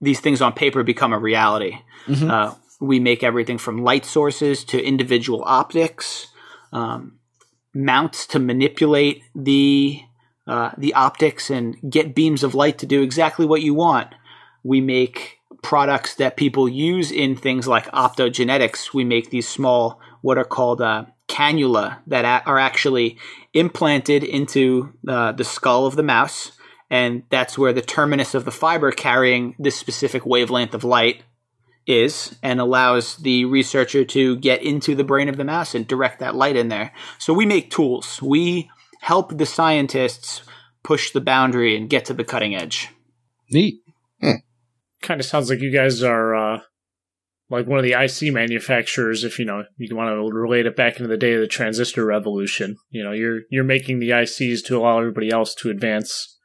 [0.00, 1.78] these things on paper become a reality.
[2.06, 2.30] Mm-hmm.
[2.30, 6.28] Uh, we make everything from light sources to individual optics.
[6.72, 7.18] Um,
[7.74, 10.00] mounts to manipulate the
[10.46, 14.14] uh, the optics and get beams of light to do exactly what you want.
[14.64, 18.94] We make products that people use in things like optogenetics.
[18.94, 23.18] We make these small, what are called uh, cannula that a- are actually
[23.52, 26.52] implanted into uh, the skull of the mouse.
[26.88, 31.22] And that's where the terminus of the fiber carrying this specific wavelength of light
[31.88, 36.20] is and allows the researcher to get into the brain of the mouse and direct
[36.20, 36.92] that light in there.
[37.18, 38.20] So we make tools.
[38.22, 38.70] We
[39.00, 40.42] help the scientists
[40.84, 42.90] push the boundary and get to the cutting edge.
[43.50, 43.80] Neat.
[44.20, 44.32] Hmm.
[45.02, 46.60] Kind of sounds like you guys are uh,
[47.50, 49.24] like one of the IC manufacturers.
[49.24, 52.04] If you know you want to relate it back into the day of the transistor
[52.04, 56.36] revolution, you know you're you're making the ICs to allow everybody else to advance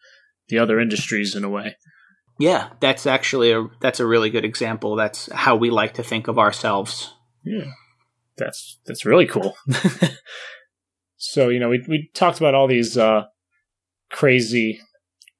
[0.47, 1.75] the other industries in a way.
[2.43, 4.97] Yeah, that's actually a that's a really good example.
[4.97, 7.13] That's how we like to think of ourselves.
[7.45, 7.71] Yeah.
[8.35, 9.55] That's that's really cool.
[11.15, 13.27] so, you know, we we talked about all these uh
[14.11, 14.81] crazy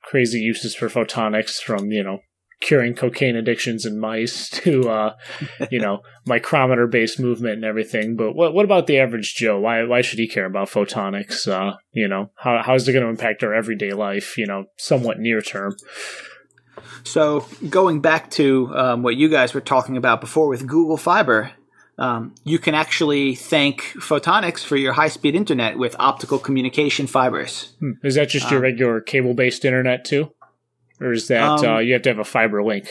[0.02, 2.20] crazy uses for photonics from, you know,
[2.62, 5.14] curing cocaine addictions in mice to uh
[5.70, 8.16] you know, micrometer based movement and everything.
[8.16, 9.60] But what what about the average Joe?
[9.60, 11.50] Why why should he care about photonics?
[11.50, 14.68] Uh, you know, how how is it going to impact our everyday life, you know,
[14.78, 15.76] somewhat near term?
[17.04, 21.52] So going back to um, what you guys were talking about before with Google Fiber,
[21.98, 27.74] um, you can actually thank photonics for your high-speed internet with optical communication fibers.
[27.80, 27.92] Hmm.
[28.04, 30.32] Is that just your um, regular cable-based internet too,
[31.00, 32.88] or is that um, uh, you have to have a fiber link?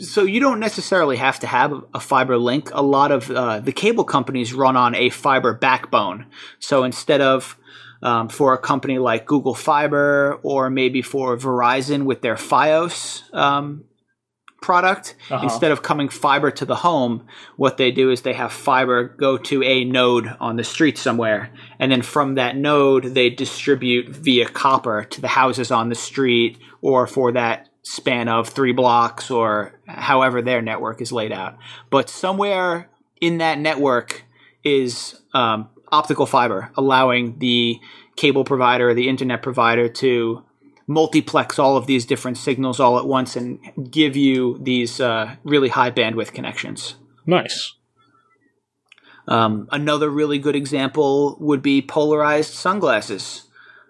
[0.00, 2.70] So you don't necessarily have to have a fiber link.
[2.72, 6.26] A lot of uh, the cable companies run on a fiber backbone.
[6.58, 7.58] So instead of
[8.02, 13.84] um, for a company like Google Fiber or maybe for Verizon with their Fios um,
[14.60, 15.16] product.
[15.30, 15.42] Uh-huh.
[15.42, 17.26] Instead of coming fiber to the home,
[17.56, 21.50] what they do is they have fiber go to a node on the street somewhere.
[21.78, 26.58] And then from that node, they distribute via copper to the houses on the street
[26.82, 31.56] or for that span of three blocks or however their network is laid out.
[31.88, 32.90] But somewhere
[33.20, 34.24] in that network
[34.62, 37.80] is um, optical fiber, allowing the
[38.16, 40.44] cable provider or the internet provider to
[40.86, 43.60] multiplex all of these different signals all at once and
[43.90, 46.96] give you these uh, really high bandwidth connections.
[47.26, 47.74] Nice.
[49.28, 53.44] Um, another really good example would be polarized sunglasses.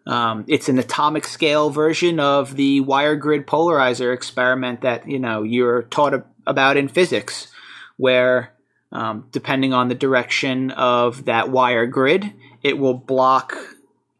[0.06, 5.42] Um, it's an atomic scale version of the wire grid polarizer experiment that you know
[5.42, 7.50] you're taught about in physics,
[7.96, 8.52] where
[8.92, 12.32] um, depending on the direction of that wire grid,
[12.62, 13.56] it will block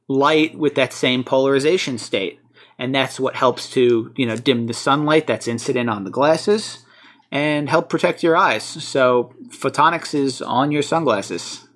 [0.09, 2.41] light with that same polarization state.
[2.79, 6.85] And that's what helps to, you know, dim the sunlight that's incident on the glasses
[7.31, 8.64] and help protect your eyes.
[8.64, 11.68] So photonics is on your sunglasses.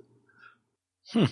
[1.12, 1.26] Hmm.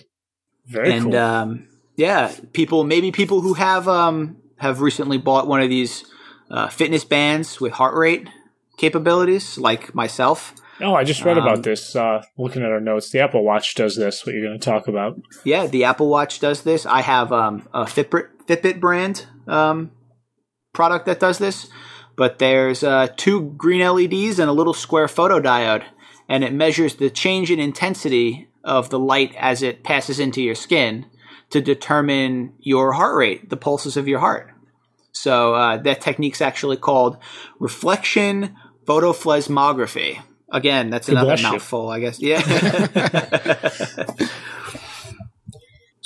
[0.65, 1.17] Very and, cool.
[1.17, 6.05] um, yeah, people, maybe people who have, um, have recently bought one of these,
[6.51, 8.29] uh, fitness bands with heart rate
[8.77, 10.53] capabilities, like myself.
[10.83, 11.95] Oh, I just read um, about this.
[11.95, 14.25] Uh, looking at our notes, the Apple Watch does this.
[14.25, 15.19] What you're going to talk about?
[15.45, 16.85] Yeah, the Apple Watch does this.
[16.85, 19.91] I have um, a Fitbit, Fitbit brand um,
[20.73, 21.69] product that does this,
[22.17, 25.85] but there's uh, two green LEDs and a little square photodiode,
[26.27, 30.55] and it measures the change in intensity of the light as it passes into your
[30.55, 31.05] skin
[31.49, 34.51] to determine your heart rate, the pulses of your heart.
[35.11, 37.17] So uh, that technique's actually called
[37.59, 38.55] reflection
[38.85, 40.21] photoplethysmography.
[40.53, 41.89] Again, that's another mouthful, you.
[41.89, 42.21] I guess.
[42.21, 42.39] Yeah.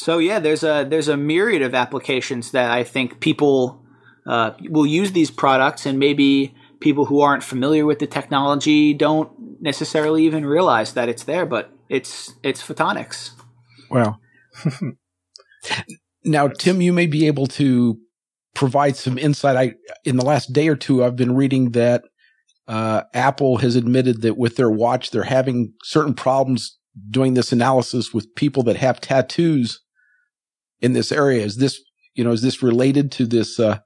[0.07, 3.83] So yeah, there's a there's a myriad of applications that I think people
[4.25, 9.29] uh, will use these products, and maybe people who aren't familiar with the technology don't
[9.59, 11.45] necessarily even realize that it's there.
[11.45, 13.31] But it's it's photonics.
[13.89, 14.21] Well,
[16.23, 17.99] now Tim, you may be able to
[18.55, 19.57] provide some insight.
[19.57, 19.73] I
[20.05, 22.03] in the last day or two, I've been reading that
[22.67, 26.77] uh, Apple has admitted that with their watch, they're having certain problems
[27.09, 29.81] doing this analysis with people that have tattoos
[30.81, 31.45] in this area.
[31.45, 31.79] Is this,
[32.15, 33.79] you know, is this related to this, uh,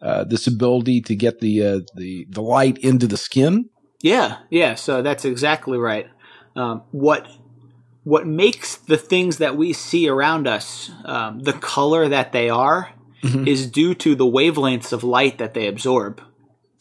[0.00, 3.68] uh, this ability to get the, uh, the, the light into the skin?
[4.02, 4.38] Yeah.
[4.50, 4.74] Yeah.
[4.74, 6.06] So that's exactly right.
[6.56, 7.26] Um, what,
[8.04, 12.92] what makes the things that we see around us, um, the color that they are
[13.22, 13.48] mm-hmm.
[13.48, 16.20] is due to the wavelengths of light that they absorb.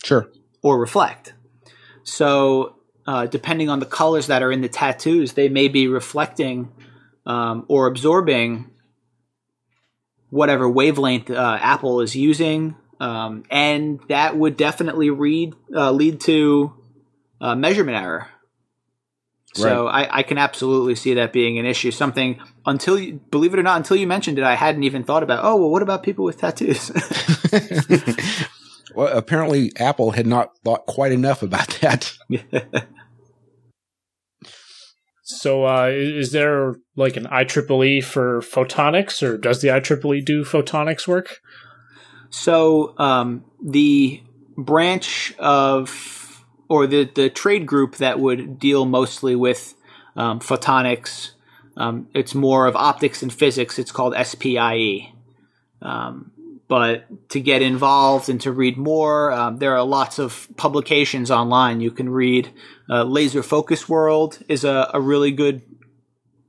[0.03, 0.29] Sure.
[0.63, 1.33] Or reflect.
[2.03, 6.71] So, uh, depending on the colors that are in the tattoos, they may be reflecting
[7.25, 8.71] um, or absorbing
[10.29, 16.73] whatever wavelength uh, Apple is using, um, and that would definitely read uh, lead to
[17.39, 18.27] uh, measurement error.
[19.55, 20.09] So right.
[20.09, 21.91] I, I, can absolutely see that being an issue.
[21.91, 25.21] Something until you believe it or not, until you mentioned it, I hadn't even thought
[25.21, 25.41] about.
[25.43, 26.89] Oh well, what about people with tattoos?
[28.95, 32.13] well, apparently Apple had not thought quite enough about that.
[35.25, 41.07] So, uh, is there like an IEEE for photonics, or does the IEEE do photonics
[41.07, 41.39] work?
[42.29, 44.21] So, um, the
[44.57, 49.75] branch of, or the, the trade group that would deal mostly with
[50.17, 51.31] um, photonics,
[51.77, 53.79] um, it's more of optics and physics.
[53.79, 55.13] It's called SPIE.
[55.81, 56.32] Um,
[56.73, 61.81] but to get involved and to read more, um, there are lots of publications online.
[61.81, 62.49] You can read
[62.89, 65.61] uh, Laser Focus World is a, a really good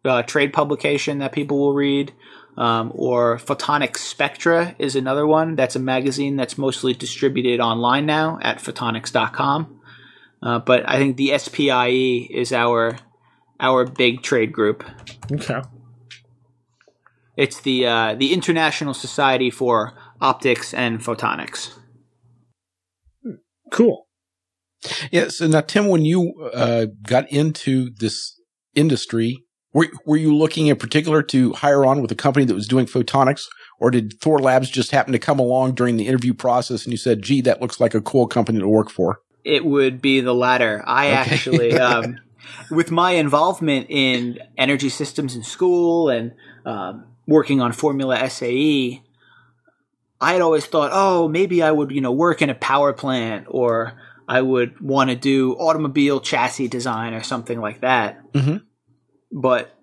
[0.02, 2.14] uh, trade publication that people will read.
[2.56, 5.56] Um, or Photonics Spectra is another one.
[5.56, 9.78] That's a magazine that's mostly distributed online now at photonics.com.
[10.42, 12.96] Uh, but I think the SPIE is our
[13.60, 14.84] our big trade group.
[15.30, 15.60] Okay.
[17.36, 21.74] It's the uh, the International Society for Optics and Photonics.
[23.70, 24.06] Cool.
[25.10, 25.28] Yeah.
[25.28, 28.38] So now, Tim, when you uh, got into this
[28.74, 32.68] industry, were, were you looking in particular to hire on with a company that was
[32.68, 33.42] doing photonics,
[33.80, 37.22] or did Thorlabs just happen to come along during the interview process and you said,
[37.22, 39.18] "Gee, that looks like a cool company to work for"?
[39.44, 40.82] It would be the latter.
[40.86, 41.16] I okay.
[41.16, 42.20] actually, um,
[42.70, 46.32] with my involvement in energy systems in school and
[46.64, 49.02] um, working on Formula SAE,
[50.24, 53.46] I had always thought, oh, maybe I would, you know, work in a power plant
[53.48, 53.92] or
[54.26, 58.32] I would want to do automobile chassis design or something like that.
[58.32, 58.56] Mm-hmm.
[59.30, 59.76] But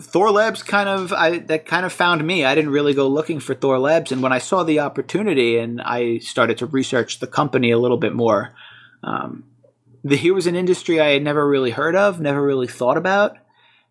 [0.00, 2.44] Thorlabs kind of I that kind of found me.
[2.44, 6.18] I didn't really go looking for Thorlabs, and when I saw the opportunity and I
[6.18, 8.54] started to research the company a little bit more,
[9.02, 9.44] um,
[10.04, 13.36] the, here was an industry I had never really heard of, never really thought about,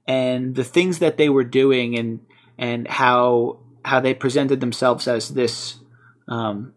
[0.07, 2.21] and the things that they were doing and
[2.57, 5.79] and how how they presented themselves as this
[6.28, 6.73] um,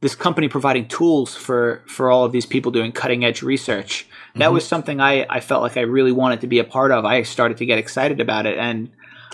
[0.00, 4.06] this company providing tools for for all of these people doing cutting edge research.
[4.34, 4.54] That mm-hmm.
[4.54, 7.04] was something I, I felt like I really wanted to be a part of.
[7.04, 8.90] I started to get excited about it, and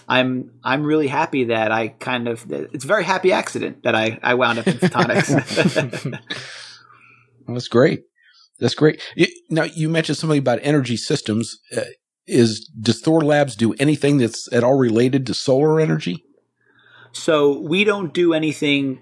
[0.08, 4.18] I'm I'm really happy that I kind of it's a very happy accident that I
[4.22, 6.06] I wound up in photonics.
[6.06, 6.20] well,
[7.54, 8.04] that's great.
[8.60, 9.00] That's great.
[9.48, 11.58] Now you mentioned something about energy systems.
[11.76, 11.82] Uh,
[12.26, 16.24] is does Thorlabs do anything that's at all related to solar energy?
[17.12, 19.00] So we don't do anything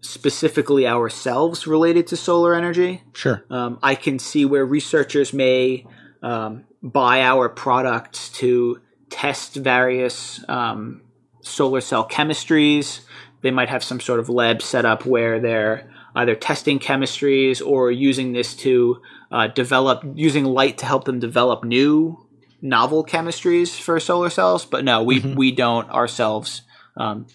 [0.00, 3.02] specifically ourselves related to solar energy.
[3.12, 3.44] Sure.
[3.50, 5.86] Um, I can see where researchers may
[6.22, 8.80] um, buy our products to
[9.10, 11.02] test various um,
[11.42, 13.00] solar cell chemistries.
[13.42, 17.90] They might have some sort of lab set up where they're either testing chemistries or
[17.90, 22.26] using this to uh, develop, using light to help them develop new
[22.62, 24.64] novel chemistries for solar cells.
[24.64, 25.36] But no, we, mm-hmm.
[25.36, 26.62] we don't ourselves
[26.96, 27.26] um,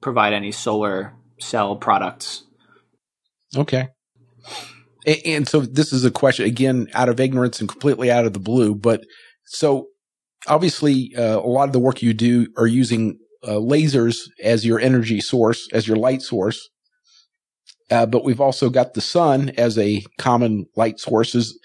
[0.00, 2.44] provide any solar sell products.
[3.56, 3.88] Okay.
[5.06, 8.32] And, and so this is a question again out of ignorance and completely out of
[8.32, 9.02] the blue, but
[9.46, 9.88] so
[10.46, 14.78] obviously uh, a lot of the work you do are using uh, lasers as your
[14.78, 16.68] energy source, as your light source.
[17.90, 21.58] Uh, but we've also got the sun as a common light sources.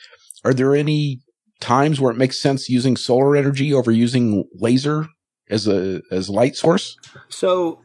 [0.45, 1.19] Are there any
[1.59, 5.07] times where it makes sense using solar energy over using laser
[5.49, 6.95] as a as light source?
[7.27, 7.82] So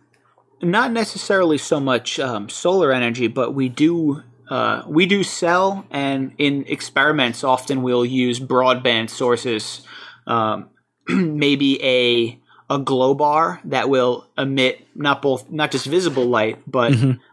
[0.62, 6.32] not necessarily so much um, solar energy, but we do uh, we do sell, and
[6.38, 9.82] in experiments, often we'll use broadband sources,
[10.26, 10.70] um,
[11.08, 12.40] maybe a
[12.70, 16.92] a glow bar that will emit not both not just visible light, but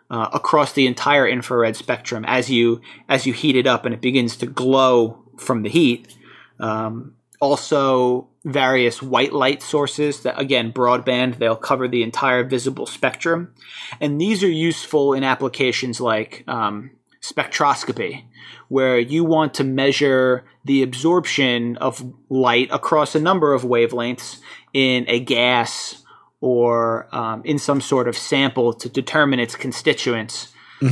[0.10, 4.02] uh, across the entire infrared spectrum as you as you heat it up and it
[4.02, 6.16] begins to glow from the heat.
[6.60, 13.54] Um, also, various white light sources that again broadband they'll cover the entire visible spectrum,
[14.00, 16.92] and these are useful in applications like um,
[17.22, 18.24] spectroscopy,
[18.70, 24.40] where you want to measure the absorption of light across a number of wavelengths
[24.74, 26.04] in a gas
[26.40, 30.50] or um, in some sort of sample to determine its constituents.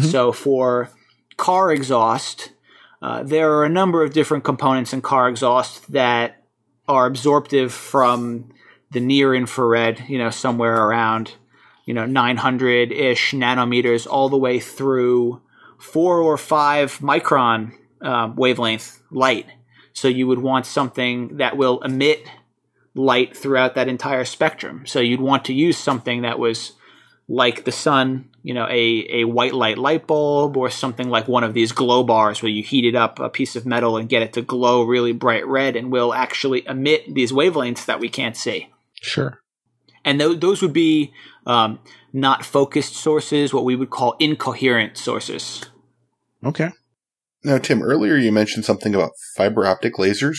[0.10, 0.90] So for
[1.38, 2.52] car exhaust,
[3.02, 6.43] uh, there are a number of different components in car exhaust that
[6.88, 8.50] are absorptive from
[8.92, 11.34] the near infrared, you know, somewhere around,
[11.86, 15.42] you know, 900 ish nanometers all the way through
[15.80, 19.48] four or five micron um, wavelength light.
[19.94, 22.28] So you would want something that will emit
[22.96, 24.86] light throughout that entire spectrum.
[24.86, 26.74] So you'd want to use something that was
[27.28, 31.44] like the sun, you know, a, a white light light bulb or something like one
[31.44, 34.22] of these glow bars where you heat it up a piece of metal and get
[34.22, 38.36] it to glow really bright red and will actually emit these wavelengths that we can't
[38.36, 38.70] see.
[39.02, 39.40] Sure.
[40.04, 41.14] And th- those would be
[41.48, 41.80] um,
[42.12, 45.64] not focused sources, what we would call incoherent sources.
[46.46, 46.72] Okay.
[47.46, 50.38] Now, Tim, earlier you mentioned something about fiber optic lasers.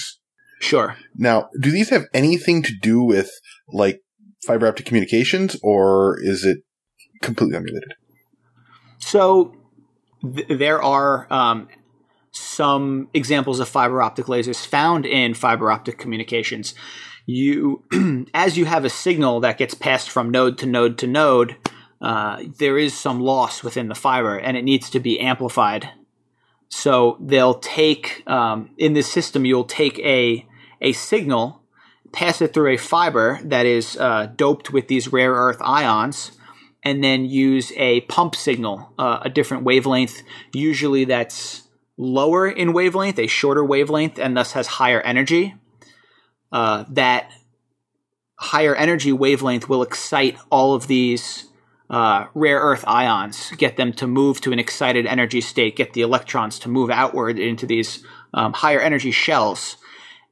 [0.60, 0.96] Sure.
[1.16, 3.30] Now, do these have anything to do with
[3.72, 4.00] like
[4.46, 6.58] fiber optic communications, or is it
[7.24, 7.94] completely unrelated?
[8.98, 9.56] So
[10.22, 11.68] th- there are um,
[12.30, 16.74] some examples of fiber optic lasers found in fiber optic communications.
[17.26, 17.82] You,
[18.34, 21.56] as you have a signal that gets passed from node to node to node,
[22.00, 25.90] uh, there is some loss within the fiber, and it needs to be amplified.
[26.68, 30.46] So they'll take um, in this system, you'll take a
[30.80, 31.62] a signal,
[32.12, 36.32] pass it through a fiber that is uh, doped with these rare earth ions,
[36.84, 40.22] and then use a pump signal, uh, a different wavelength,
[40.52, 41.62] usually that's
[41.96, 45.54] lower in wavelength, a shorter wavelength, and thus has higher energy.
[46.52, 47.30] Uh, that
[48.36, 51.48] higher energy wavelength will excite all of these
[51.90, 56.00] uh, rare earth ions, get them to move to an excited energy state, get the
[56.02, 59.76] electrons to move outward into these um, higher energy shells.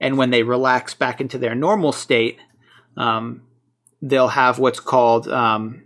[0.00, 2.38] And when they relax back into their normal state,
[2.96, 3.42] um,
[4.00, 5.84] they'll have what's called um,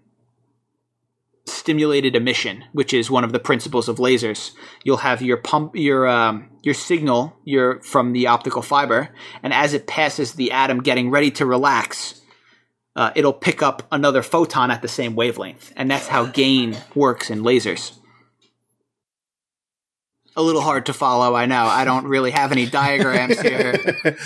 [1.67, 4.53] stimulated emission, which is one of the principles of lasers.
[4.85, 9.09] You'll have your pump, your um, your signal, your from the optical fiber,
[9.43, 12.21] and as it passes the atom getting ready to relax,
[12.95, 17.31] uh, it'll pick up another photon at the same wavelength, and that's how gain works
[17.31, 17.99] in lasers.
[20.37, 21.65] A little hard to follow, I know.
[21.65, 23.75] I don't really have any diagrams here.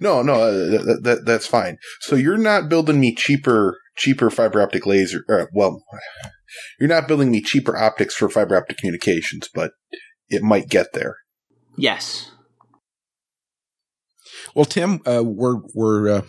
[0.00, 1.76] no, no, uh, that, that, that's fine.
[2.00, 5.24] So you're not building me cheaper, cheaper fiber optic laser.
[5.28, 5.82] Uh, well,
[6.78, 9.72] you're not building me cheaper optics for fiber optic communications, but
[10.28, 11.16] it might get there.
[11.76, 12.30] Yes.
[14.54, 16.22] Well, Tim, uh, we're we're uh,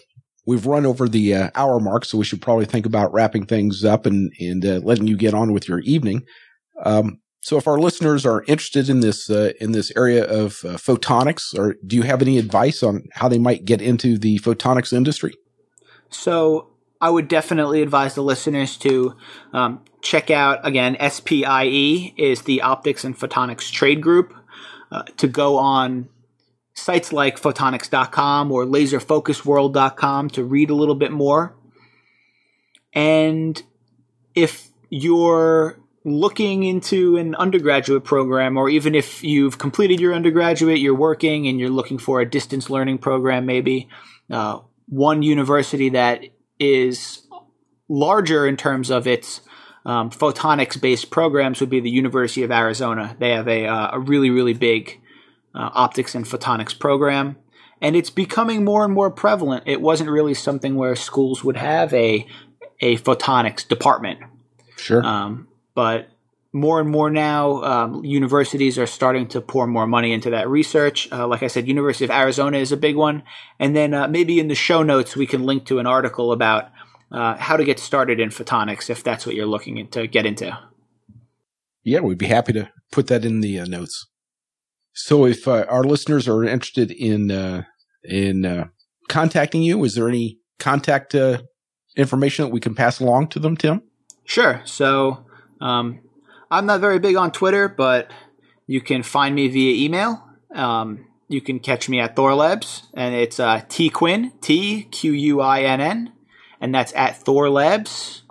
[0.45, 3.83] we've run over the uh, hour mark, so we should probably think about wrapping things
[3.83, 6.23] up and and uh, letting you get on with your evening.
[6.83, 10.77] Um, so, if our listeners are interested in this uh, in this area of uh,
[10.77, 14.93] photonics, or do you have any advice on how they might get into the photonics
[14.93, 15.33] industry?
[16.09, 16.70] So,
[17.01, 19.15] I would definitely advise the listeners to
[19.53, 20.95] um, check out again.
[20.99, 24.33] SPIE is the Optics and Photonics Trade Group.
[24.91, 26.09] Uh, to go on
[26.73, 31.55] sites like photonics.com or laserfocusworld.com to read a little bit more.
[32.93, 33.61] And
[34.35, 40.93] if you're looking into an undergraduate program, or even if you've completed your undergraduate, you're
[40.93, 43.87] working and you're looking for a distance learning program, maybe
[44.29, 46.25] uh, one university that
[46.61, 47.25] is
[47.89, 49.41] larger in terms of its
[49.83, 53.15] um, photonics based programs would be the University of Arizona.
[53.19, 55.01] They have a, uh, a really, really big
[55.55, 57.35] uh, optics and photonics program.
[57.81, 59.63] And it's becoming more and more prevalent.
[59.65, 62.27] It wasn't really something where schools would have a,
[62.79, 64.19] a photonics department.
[64.77, 65.03] Sure.
[65.03, 66.10] Um, but
[66.53, 71.07] more and more now, um, universities are starting to pour more money into that research.
[71.11, 73.23] Uh, like I said, University of Arizona is a big one.
[73.59, 76.69] And then uh, maybe in the show notes, we can link to an article about
[77.11, 80.57] uh, how to get started in photonics if that's what you're looking to get into.
[81.83, 84.07] Yeah, we'd be happy to put that in the uh, notes.
[84.93, 87.63] So, if uh, our listeners are interested in uh,
[88.03, 88.67] in uh,
[89.07, 91.41] contacting you, is there any contact uh,
[91.95, 93.81] information that we can pass along to them, Tim?
[94.25, 94.61] Sure.
[94.65, 95.25] So,
[95.59, 96.01] um,
[96.51, 98.11] I'm not very big on Twitter, but
[98.67, 100.27] you can find me via email.
[100.53, 105.41] Um, you can catch me at Thorlabs, and it's uh, T Quinn, T Q U
[105.41, 106.11] I N N,
[106.59, 108.23] and that's at Thorlabs,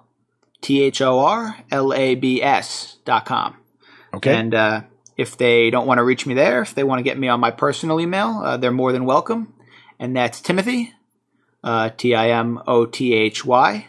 [0.61, 3.57] T H O R L A B S dot com.
[4.13, 4.35] Okay.
[4.35, 4.83] And uh,
[5.17, 7.41] if they don't want to reach me there, if they want to get me on
[7.41, 9.55] my personal email, uh, they're more than welcome.
[9.99, 10.93] And that's Timothy,
[11.65, 13.87] uh, T I M O T H Y,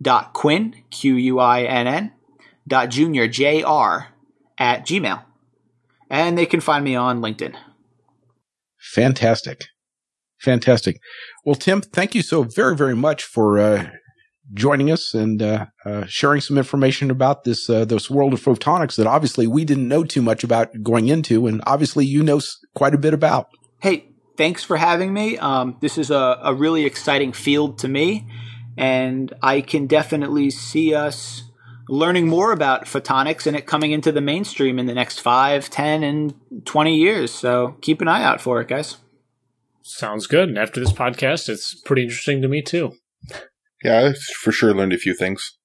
[0.00, 2.12] dot Quinn, Q U I N N,
[2.66, 4.08] dot Junior, J R,
[4.58, 5.22] at Gmail.
[6.10, 7.56] And they can find me on LinkedIn.
[8.92, 9.64] Fantastic.
[10.40, 11.00] Fantastic.
[11.44, 13.90] Well, Tim, thank you so very, very much for uh,
[14.52, 18.96] joining us and uh, uh, sharing some information about this uh, this world of photonics
[18.96, 22.40] that obviously we didn't know too much about going into, and obviously you know
[22.74, 23.48] quite a bit about.
[23.80, 25.38] Hey, thanks for having me.
[25.38, 28.28] Um, this is a, a really exciting field to me,
[28.76, 31.43] and I can definitely see us
[31.88, 36.02] learning more about photonics and it coming into the mainstream in the next 5, 10,
[36.02, 36.34] and
[36.64, 37.32] 20 years.
[37.32, 38.96] So keep an eye out for it, guys.
[39.82, 40.48] Sounds good.
[40.48, 42.94] And after this podcast, it's pretty interesting to me too.
[43.82, 45.58] Yeah, I for sure learned a few things.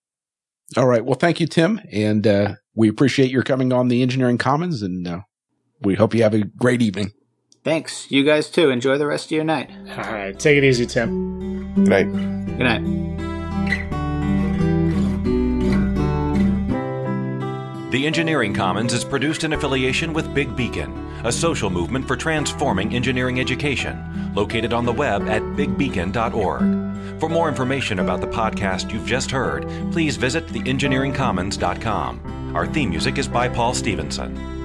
[0.77, 1.03] All right.
[1.03, 1.81] Well, thank you, Tim.
[1.91, 4.81] And uh, we appreciate your coming on the Engineering Commons.
[4.81, 5.19] And uh,
[5.81, 7.11] we hope you have a great evening.
[7.63, 8.09] Thanks.
[8.11, 8.69] You guys too.
[8.69, 9.71] Enjoy the rest of your night.
[9.91, 10.37] All right.
[10.37, 11.73] Take it easy, Tim.
[11.75, 12.11] Good night.
[12.57, 13.28] Good night.
[17.91, 20.94] The Engineering Commons is produced in affiliation with Big Beacon,
[21.26, 27.20] a social movement for transforming engineering education, located on the web at bigbeacon.org.
[27.20, 32.56] For more information about the podcast you've just heard, please visit theengineeringcommons.com.
[32.56, 34.59] Our theme music is by Paul Stevenson.